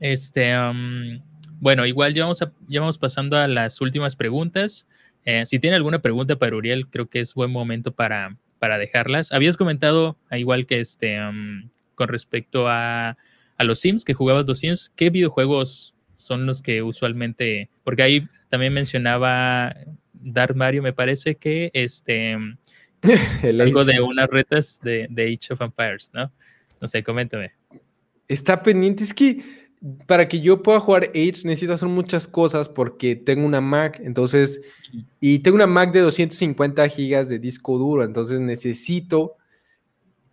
[0.00, 1.22] este, um,
[1.60, 4.88] bueno, igual ya vamos, ya vamos pasando a las últimas preguntas.
[5.24, 9.30] Eh, si tiene alguna pregunta para Uriel, creo que es buen momento para, para dejarlas.
[9.30, 11.18] Habías comentado, igual que este,
[12.02, 13.16] con respecto a,
[13.60, 18.74] los Sims, que jugabas los Sims, ¿qué videojuegos son los que usualmente, porque ahí también
[18.74, 19.72] mencionaba
[20.12, 22.36] Dark Mario, me parece que este,
[23.44, 26.32] algo de unas retas de, de Age of Empires, ¿no?
[26.80, 27.52] No sé, coméntame.
[28.26, 29.40] Está pendiente, es que
[30.08, 34.60] para que yo pueda jugar Age necesito hacer muchas cosas porque tengo una Mac, entonces,
[35.20, 39.36] y tengo una Mac de 250 gigas de disco duro, entonces necesito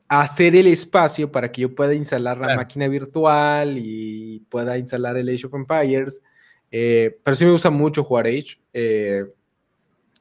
[0.09, 5.29] hacer el espacio para que yo pueda instalar la máquina virtual y pueda instalar el
[5.29, 6.21] Age of Empires.
[6.71, 8.59] Eh, pero sí me gusta mucho jugar Age.
[8.73, 9.23] Eh,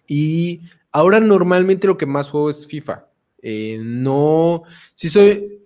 [0.07, 0.61] y
[0.93, 3.07] ahora normalmente lo que más juego es FIFA.
[3.41, 4.63] Eh, no,
[4.95, 5.63] si soy,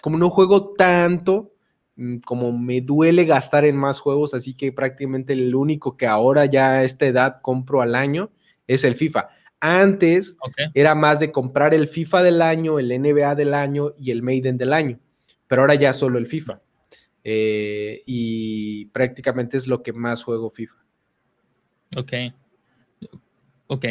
[0.00, 1.52] como no juego tanto,
[1.98, 6.46] Mm, como me duele gastar en más juegos, así que prácticamente el único que ahora
[6.46, 8.30] ya a esta edad compro al año
[8.68, 9.30] es el FIFA.
[9.60, 10.36] Antes
[10.74, 14.56] era más de comprar el FIFA del año, el NBA del año y el Maiden
[14.56, 15.00] del año,
[15.46, 16.60] pero ahora ya solo el FIFA.
[17.24, 20.76] Eh, y prácticamente es lo que más juego FIFA.
[21.96, 22.12] Ok.
[23.66, 23.84] Ok.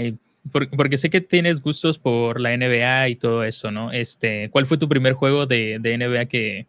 [0.52, 3.92] Porque, sé que tienes gustos por la NBA y todo eso, ¿no?
[3.92, 6.68] Este, ¿Cuál fue tu primer juego de, NBA que,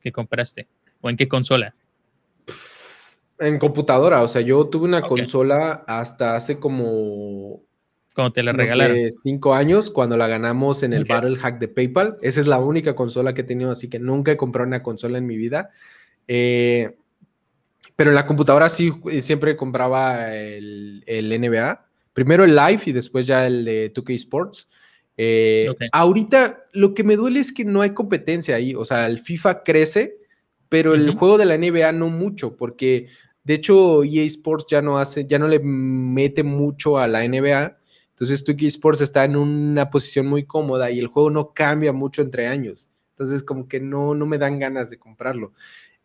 [0.00, 0.68] que compraste?
[1.00, 1.74] ¿O en qué consola?
[3.38, 7.65] En computadora, o sea, yo tuve una consola hasta hace como
[8.16, 9.10] cuando te la regalaron.
[9.10, 12.16] cinco años, cuando la ganamos en el Battle Hack de PayPal.
[12.22, 15.18] Esa es la única consola que he tenido, así que nunca he comprado una consola
[15.18, 15.68] en mi vida.
[16.26, 16.96] Eh,
[17.94, 21.86] pero en la computadora sí, eh, siempre compraba el, NBA.
[22.14, 24.66] Primero el Live y después ya el de 2K Sports.
[25.18, 28.74] Eh, ahorita lo que me duele es que no hay competencia ahí.
[28.74, 30.16] O sea, el FIFA crece,
[30.70, 33.08] pero el juego de la NBA no mucho, porque
[33.44, 37.76] de hecho EA Sports ya no hace, ya no le mete mucho a la NBA
[38.16, 42.22] entonces 2 Sports está en una posición muy cómoda y el juego no cambia mucho
[42.22, 42.88] entre años.
[43.10, 45.52] Entonces como que no, no me dan ganas de comprarlo.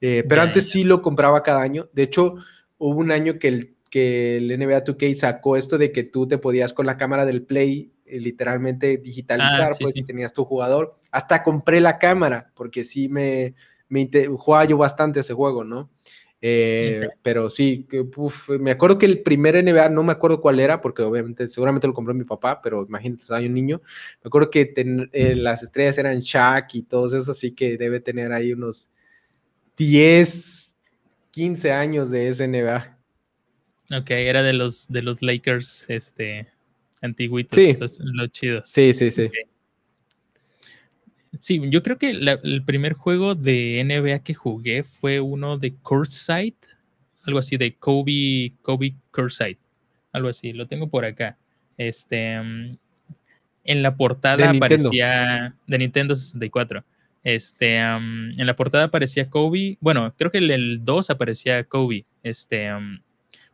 [0.02, 1.88] Eh, pero antes sí lo compraba cada año.
[1.94, 2.36] De hecho,
[2.78, 6.38] hubo un año que el, que el NBA 2K sacó esto de que tú te
[6.38, 10.98] podías con la cámara del Play eh, literalmente digitalizar, ah, pues si tenías tu jugador.
[11.12, 13.56] Hasta compré la cámara porque sí me,
[13.88, 15.90] me jugaba yo bastante ese juego, ¿no?
[16.44, 17.88] Eh, pero sí,
[18.60, 21.94] me acuerdo que el primer NBA, no me acuerdo cuál era, porque obviamente seguramente lo
[21.94, 23.82] compró mi papá, pero imagínate, estaba un niño.
[24.24, 28.34] Me acuerdo que eh, las estrellas eran Shaq y todos eso, así que debe tener
[28.34, 28.90] ahí unos
[29.78, 30.78] 10,
[31.30, 32.98] 15 años de ese NBA.
[33.96, 36.48] Ok, era de los, de los Lakers este,
[37.02, 37.78] antiguitos, sí.
[37.80, 38.68] los, chidos.
[38.68, 39.30] Sí, sí, sí.
[41.42, 46.54] Sí, yo creo que el primer juego de NBA que jugué fue uno de Courtside,
[47.26, 49.58] algo así de Kobe, Kobe Courtside,
[50.14, 51.40] algo así, lo tengo por acá.
[51.78, 52.78] Este, mm,
[53.64, 56.86] en la portada aparecía de Nintendo 64.
[57.24, 62.06] Este, mm, en la portada aparecía Kobe, bueno, creo que el, el 2 aparecía Kobe.
[62.22, 63.02] Este, mm,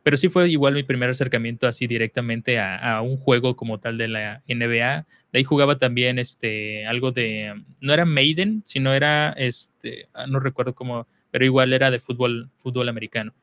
[0.08, 4.08] pero sí fue igual mi primer acercamiento así directamente a, un juego como tal de
[4.08, 5.06] la NBA.
[5.30, 7.52] De ahí jugaba también este, algo de,
[7.82, 12.48] no era Maiden, sino era, este, ah, no recuerdo cómo, pero igual era de fútbol,
[12.56, 13.34] fútbol americano.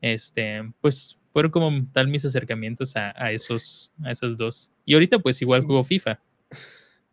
[0.00, 4.70] Este, pues fueron como tal mis acercamientos a, esos, a esos dos.
[4.86, 6.18] Y ahorita pues igual juego FIFA.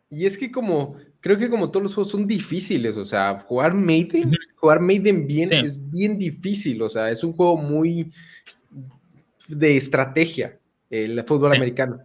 [0.08, 3.74] Y es que como, creo que como todos los juegos son difíciles, o sea, jugar
[3.74, 8.10] Maiden, jugar Maiden bien es bien difícil, o sea, es un juego muy,
[9.48, 10.58] de estrategia,
[10.90, 12.00] el fútbol americano.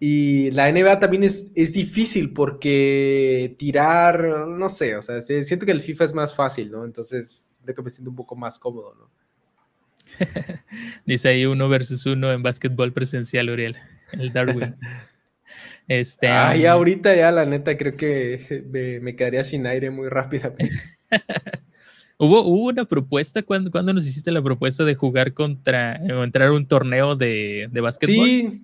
[0.00, 5.72] Y la NBA también es, es, difícil porque tirar, no sé, o sea, siento que
[5.72, 6.84] el FIFA es más fácil, ¿no?
[6.84, 9.10] Entonces, creo que me siento un poco más cómodo, ¿no?
[11.06, 13.76] Dice ahí uno versus uno en básquetbol presencial, Uriel,
[14.12, 14.76] el Darwin.
[15.86, 20.08] Este, ah, ya ahorita ya la neta creo que me, me quedaría sin aire muy
[20.08, 20.72] rápidamente.
[22.18, 23.42] ¿Hubo, una propuesta?
[23.42, 27.80] ¿Cuándo, nos hiciste la propuesta de jugar contra o entrar a un torneo de, de
[27.80, 28.26] básquetbol?
[28.26, 28.62] Sí,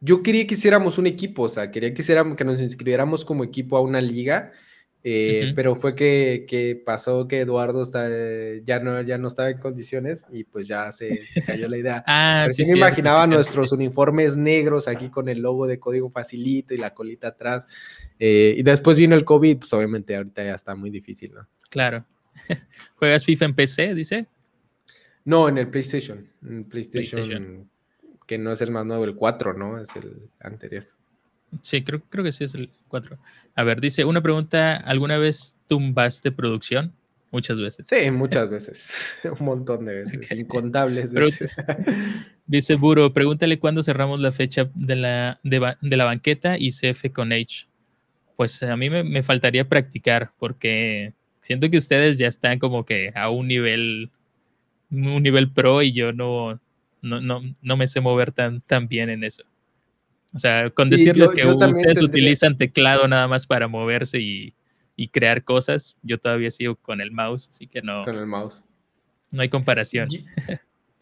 [0.00, 3.42] yo quería que hiciéramos un equipo, o sea, quería que, hiciéramos, que nos inscribiéramos como
[3.42, 4.52] equipo a una liga,
[5.02, 8.08] eh, pero fue que, pasó que Eduardo está,
[8.64, 12.04] ya, no, ya no estaba en condiciones y pues ya se, cayó la idea.
[12.06, 16.74] ah, pero sí, me imaginaba nuestros uniformes negros aquí con el logo de código facilito
[16.74, 17.64] y la colita atrás.
[18.18, 21.48] Eh, y después vino el COVID, pues obviamente ahorita ya está muy difícil, ¿no?
[21.70, 22.04] Claro.
[22.96, 24.26] ¿Juegas FIFA en PC, dice?
[25.24, 26.28] No, en el PlayStation.
[26.70, 27.68] PlayStation,
[28.26, 29.78] que no es el más nuevo, el 4, ¿no?
[29.78, 30.86] Es el anterior.
[31.62, 33.18] Sí, creo, creo que sí es el 4.
[33.54, 36.92] A ver, dice, una pregunta, ¿alguna vez tumbaste producción?
[37.30, 37.86] Muchas veces.
[37.88, 39.18] Sí, muchas veces.
[39.40, 41.56] Un montón de veces, incontables veces.
[42.46, 47.32] dice Buro, pregúntale cuándo cerramos la fecha de la, de, la banqueta y CF con
[47.32, 47.66] H.
[48.36, 51.14] Pues a mí me faltaría practicar porque
[51.44, 54.10] siento que ustedes ya están como que a un nivel,
[54.90, 56.58] un nivel pro y yo no,
[57.02, 59.44] no, no, no me sé mover tan, tan bien en eso.
[60.32, 64.54] O sea, con decirles que ustedes utilizan teclado nada más para moverse y,
[64.96, 68.04] y, crear cosas, yo todavía sigo con el mouse, así que no.
[68.04, 68.64] Con el mouse.
[69.30, 70.08] No hay comparación.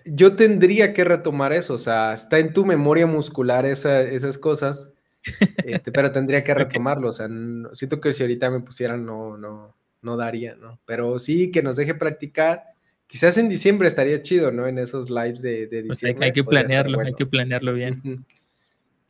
[0.04, 4.90] Yo, tendría que retomar eso, o sea, está en tu memoria muscular esas cosas,
[5.64, 7.28] este, pero tendría que retomarlo, o sea,
[7.74, 10.78] siento que si ahorita me pusieran, no, no, no daría, ¿no?
[10.84, 12.64] Pero sí que nos deje practicar.
[13.06, 14.66] Quizás en diciembre estaría chido, ¿no?
[14.66, 16.26] En esos lives de, de diciembre.
[16.26, 18.24] hay, que planearlo, hay que planearlo bien.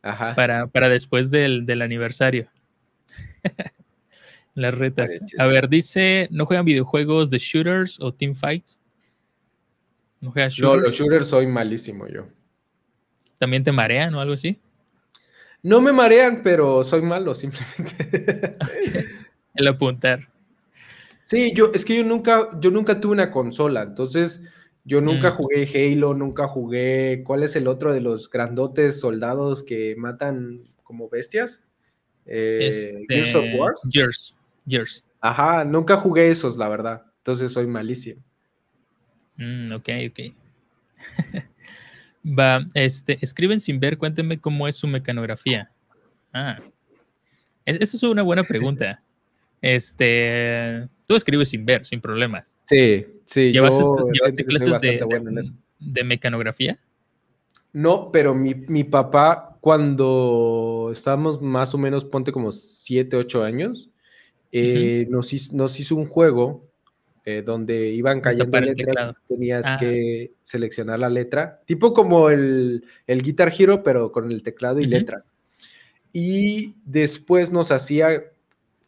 [0.01, 0.35] Ajá.
[0.35, 2.47] Para, para después del, aniversario.
[4.55, 5.19] Las retas.
[5.39, 8.79] A ver, dice, ¿no juegan videojuegos de shooters o team fights?
[10.21, 10.75] ¿No juegan shooters?
[10.75, 12.27] No, los shooters soy malísimo yo.
[13.39, 14.59] ¿También te marean o algo así?
[15.63, 18.57] No me marean, pero soy malo simplemente.
[19.55, 20.32] El apuntar.
[21.23, 24.43] Sí, yo, es que yo nunca, yo nunca tuve una consola, entonces
[24.83, 25.33] yo nunca mm.
[25.33, 31.09] jugué Halo, nunca jugué, ¿cuál es el otro de los grandotes soldados que matan como
[31.09, 31.61] bestias?
[32.25, 33.89] Eh, este, Gears of Wars.
[33.91, 34.35] Gears,
[34.67, 35.03] Gears.
[35.21, 38.21] Ajá, nunca jugué esos, la verdad, entonces soy malísimo.
[39.37, 40.35] Mm, ok, ok.
[42.39, 45.71] Va, este, escriben sin ver, cuéntenme cómo es su mecanografía.
[46.33, 46.59] Ah,
[47.65, 49.02] esa es una buena pregunta.
[49.63, 52.53] Este, tú escribes sin ver, sin problemas.
[52.63, 53.53] Sí, sí.
[53.53, 53.81] ¿Llevas,
[54.45, 54.81] clases
[55.79, 56.77] de, mecanografía?
[57.71, 63.89] No, pero mi, papá, cuando estábamos más o menos, ponte como 7, 8 años,
[64.51, 66.69] eh, nos, hizo, un juego
[67.23, 69.77] eh, donde iban cayendo letras tenías ah.
[69.79, 75.29] que seleccionar la letra, tipo como el, Guitar Hero, pero con el teclado y letras.
[76.11, 78.32] Y después nos hacía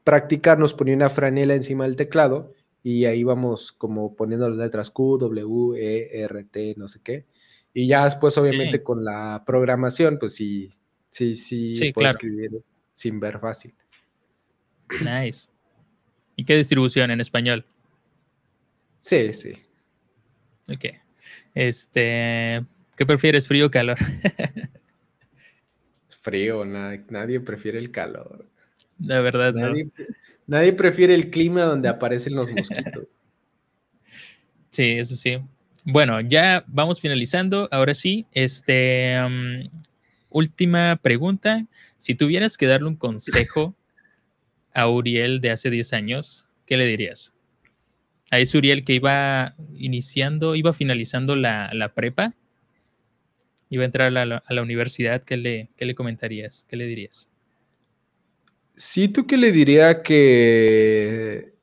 [0.06, 4.91] practicar, nos ponía una franela encima del teclado y ahí vamos como poniendo las letras
[4.91, 7.26] Q, W, E, R, T, no sé qué.
[7.74, 10.70] Y ya después, obviamente, con la programación, pues sí,
[11.10, 12.51] sí, sí, sí puedo escribir
[12.93, 13.74] sin ver fácil.
[15.01, 15.49] Nice.
[16.38, 17.66] ¿Y qué distribución en español?
[19.01, 19.53] Sí, sí.
[20.70, 20.86] Ok.
[21.53, 22.64] Este,
[22.95, 23.97] ¿qué prefieres, frío o calor?
[26.22, 28.47] frío, nadie, prefiere el calor.
[28.99, 29.89] La verdad, nadie,
[30.47, 33.15] nadie prefiere el clima donde aparecen los mosquitos.
[34.69, 35.39] Sí, eso sí.
[35.85, 37.69] Bueno, ya vamos finalizando.
[37.71, 39.17] Ahora sí, este
[40.35, 41.65] última pregunta.
[41.97, 43.73] Si tuvieras que darle un consejo
[44.73, 47.33] a Uriel de hace 10 años, ¿qué le dirías?
[48.31, 52.33] A ese Uriel que iba iniciando, iba finalizando la, prepa,
[53.69, 56.65] iba a entrar a la, universidad, ¿qué le, ¿qué le comentarías?
[56.67, 57.29] ¿Qué le dirías?
[58.76, 61.53] Sí, tú que le diría que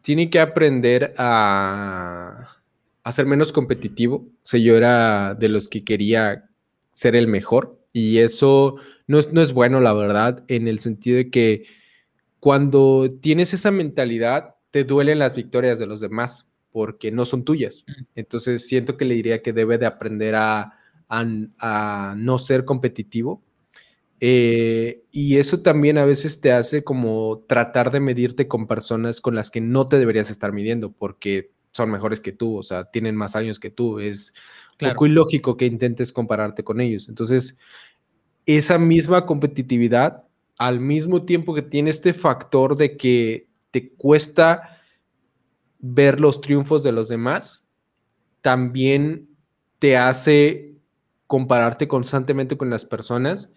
[0.00, 2.52] tiene que aprender a
[3.04, 4.16] a ser menos competitivo.
[4.16, 6.48] O sea, yo era de los que quería
[6.90, 8.76] ser el mejor y eso
[9.06, 11.64] no es, no es bueno, la verdad, en el sentido de que
[12.40, 17.84] cuando tienes esa mentalidad, te duelen las victorias de los demás porque no son tuyas.
[17.86, 18.02] Mm.
[18.14, 20.78] Entonces siento que le diría que debe de aprender a,
[21.08, 23.42] a, no ser competitivo.
[24.24, 29.34] Eh, y eso también a veces te hace como tratar de medirte con personas con
[29.34, 33.16] las que no te deberías estar midiendo, porque son mejores que tú, o sea, tienen
[33.16, 33.98] más años que tú.
[33.98, 34.32] Es
[34.80, 37.08] un poco ilógico que intentes compararte con ellos.
[37.08, 37.58] Entonces,
[38.46, 40.22] esa misma competitividad,
[40.56, 44.78] al mismo tiempo que tiene este factor de que te cuesta
[45.80, 47.64] ver los triunfos de los demás,
[48.40, 49.30] también
[49.80, 50.76] te hace
[51.26, 53.50] compararte constantemente con las personas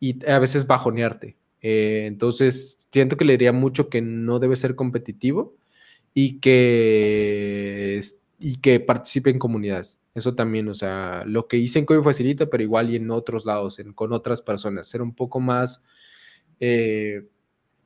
[0.00, 1.36] y a veces bajonearte.
[1.60, 5.54] Eh, entonces, siento que le diría mucho que no debe ser competitivo
[6.14, 8.00] y que,
[8.40, 10.00] y que participe en comunidades.
[10.14, 13.44] Eso también, o sea, lo que hice en Código Facilita, pero igual y en otros
[13.44, 15.82] lados, en, con otras personas, ser un poco más,
[16.58, 17.28] eh,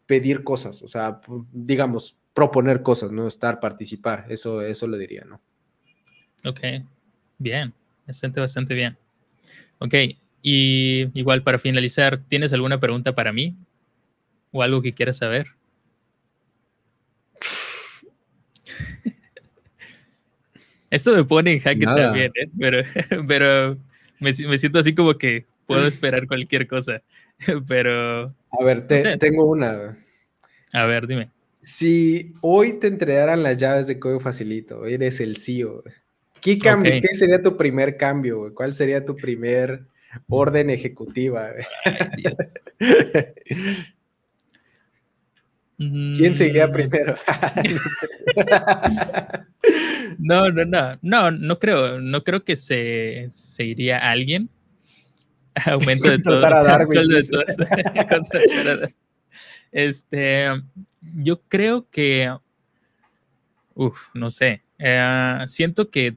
[0.07, 1.21] pedir cosas, o sea,
[1.53, 5.41] digamos, proponer cosas, no estar, participar, eso, eso lo diría, ¿no?
[6.47, 6.61] Ok,
[7.39, 7.75] bien,
[8.07, 8.97] bastante, bastante bien.
[9.79, 9.95] Ok,
[10.47, 13.57] y igual para finalizar, ¿tienes alguna pregunta para mí?
[14.53, 15.47] ¿O algo que quieras saber?
[20.91, 22.51] Esto me pone en jaque también, ¿eh?
[22.61, 22.83] pero,
[23.27, 23.79] pero
[24.21, 27.01] me, siento así como que puedo esperar cualquier cosa.
[27.67, 28.35] Pero.
[28.51, 29.97] A ver, tengo una.
[30.75, 31.31] A ver, dime.
[31.63, 35.83] Si hoy te entregaran las llaves de código facilito, eres el CEO,
[36.43, 38.55] ¿qué, cambio, ¿qué sería tu primer cambio?
[38.55, 39.87] ¿Cuál sería tu primer
[40.29, 41.51] orden ejecutiva?
[45.77, 46.73] ¿Quién seguiría mm.
[46.73, 47.17] primero?
[50.19, 54.49] no, no, no, no, no creo, no creo que se, se iría alguien.
[55.67, 56.43] Aumento de todo.
[59.73, 60.49] este,
[61.17, 62.33] yo creo que,
[63.75, 66.17] uff, no sé, eh, siento que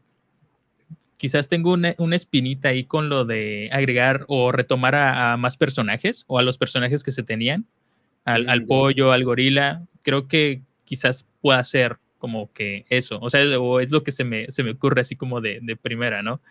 [1.18, 6.40] quizás tengo una, espinita ahí con lo de agregar o retomar a, más personajes o
[6.40, 7.66] a los personajes que se tenían
[8.24, 13.80] al, pollo, al gorila, creo que quizás pueda ser como que eso, o sea, o
[13.80, 16.42] es lo que se me, se me ocurre así como de, primera, ¿no?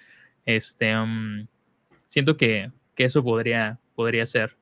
[0.47, 1.47] Este, um,
[2.07, 4.57] siento que, eso podría, podría ser.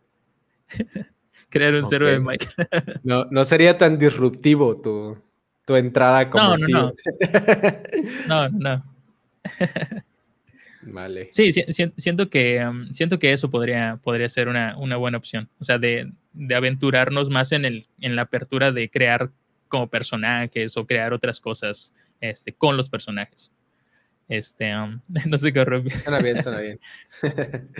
[1.51, 2.49] Crear un cero de Mike.
[3.05, 5.17] no, no sería tan disruptivo tu,
[5.65, 6.93] tu entrada como No, no,
[8.29, 8.49] no.
[8.49, 8.94] no, no.
[10.87, 11.25] Vale.
[11.31, 15.49] Sí, siento que, um, siento que eso podría, podría ser una, buena opción.
[15.59, 16.13] O sea, de,
[16.55, 19.31] aventurarnos más en, el, en la apertura de crear
[19.69, 23.51] como personajes o crear otras cosas este, con los personajes.
[24.29, 26.81] Este, um, no sé qué Suena bien, suena bien.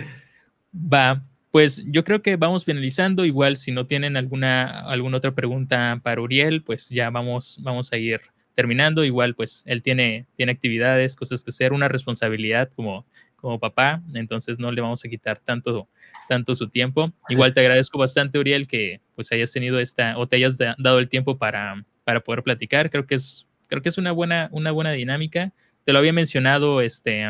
[0.73, 3.23] Va, pues yo creo que vamos finalizando.
[3.23, 7.97] Igual, si no tienen alguna, alguna otra pregunta para Uriel, pues ya vamos, vamos a
[7.97, 8.21] ir
[8.55, 9.03] terminando.
[9.03, 14.57] Igual, pues él tiene, tiene actividades, cosas que hacer, una responsabilidad como, como papá, entonces
[14.57, 15.87] no le vamos a quitar tanto,
[16.27, 17.13] tanto su tiempo.
[17.29, 21.09] Igual te agradezco bastante, Uriel, que pues hayas tenido esta, o te hayas dado el
[21.09, 22.89] tiempo para, para poder platicar.
[22.89, 25.53] Creo que es, creo que es una buena, una buena dinámica.
[25.83, 27.21] Te lo había mencionado este,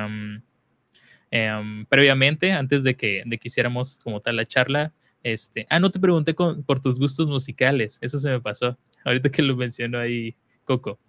[1.32, 4.93] em, previamente, antes de que, de que hiciéramos como tal la charla.
[5.23, 8.78] Este, ah, no te pregunté por tus gustos musicales, eso se me pasó.
[9.03, 10.99] Ahorita que lo mencionó ahí Coco.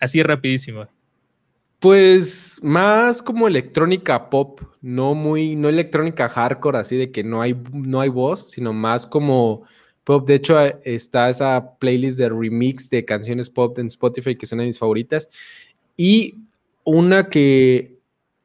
[0.00, 0.86] Así rapidísimo.
[1.78, 7.54] Pues más como electrónica pop, no muy, no electrónica hardcore, así de que no hay,
[7.72, 9.64] no hay voz, sino más como
[10.02, 10.26] pop.
[10.26, 14.64] De hecho, está esa playlist de remix de canciones pop en Spotify que son de
[14.64, 15.28] mis favoritas.
[15.96, 16.36] Y
[16.84, 17.98] una que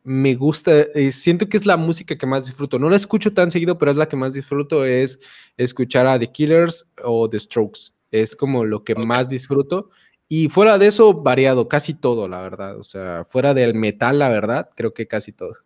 [0.04, 2.78] me gusta, eh, siento que es la música que más disfruto.
[2.78, 5.20] No la escucho tan seguido, pero es la que más disfruto, es
[5.56, 7.92] escuchar a The Killers o The Strokes.
[8.12, 9.92] Es como lo que más disfruto.
[10.32, 12.78] Y fuera de eso, variado, casi todo, la verdad.
[12.78, 15.58] O sea, fuera del metal, la verdad, creo que casi todo.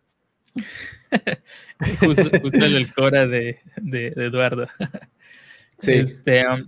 [2.00, 3.60] justo, el cora de,
[4.16, 4.66] Eduardo.
[5.78, 5.92] sí.
[5.92, 6.66] Este, um,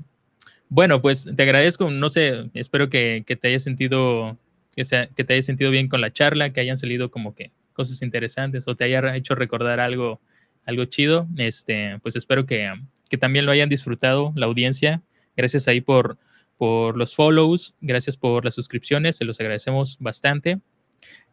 [0.69, 4.37] bueno, pues te agradezco, no sé, espero que, te hayas sentido,
[4.75, 7.53] que, sea, que te hayas sentido bien con la charla, que hayan salido como que
[7.73, 10.21] cosas interesantes o te haya hecho recordar algo,
[10.67, 11.29] algo chido.
[11.39, 12.71] Este, pues espero que,
[13.09, 15.03] que también lo hayan disfrutado la audiencia.
[15.37, 16.19] Gracias ahí por,
[16.59, 20.61] por los follows, gracias por las suscripciones, se los agradecemos bastante.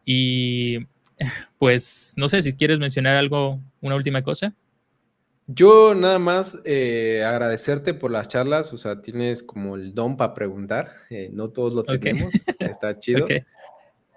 [0.04, 0.78] Y
[1.58, 4.54] pues no sé si quieres mencionar algo, una última cosa.
[5.46, 10.32] Yo nada más eh, agradecerte por las charlas, o sea, tienes como el don para
[10.32, 13.26] preguntar, eh, no todos lo tenemos, está chido.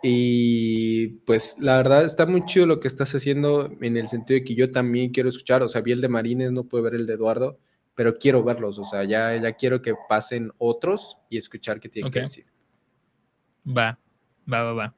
[0.02, 4.46] Y pues la verdad está muy chido lo que estás haciendo en el sentido de
[4.46, 7.06] que yo también quiero escuchar, o sea, vi el de Marines, no puedo ver el
[7.06, 7.60] de Eduardo,
[7.98, 12.12] pero quiero verlos, o sea, ya, ya quiero que pasen otros y escuchar qué tienen
[12.12, 12.46] que decir.
[13.68, 13.98] Va,
[14.48, 14.96] va, va, va.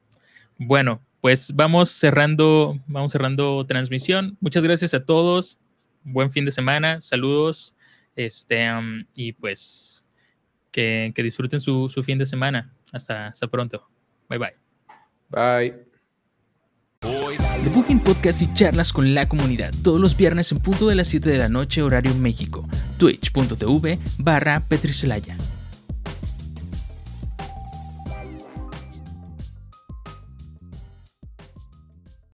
[0.58, 4.36] Bueno, pues vamos cerrando, vamos cerrando transmisión.
[4.38, 5.56] Muchas gracias a todos.
[6.04, 7.74] Buen fin de semana, saludos.
[8.16, 8.68] Este,
[9.16, 10.04] y pues
[10.70, 12.70] que, disfruten su, su, fin de semana.
[12.92, 13.88] Hasta, hasta pronto.
[14.28, 14.56] Bye bye.
[15.30, 15.90] Bye.
[17.00, 21.08] The Booking Podcast y charlas con la comunidad todos los viernes en punto de las
[21.08, 22.68] 7 de la noche horario México.
[23.00, 25.49] Twitch.tv barra Petricelaya.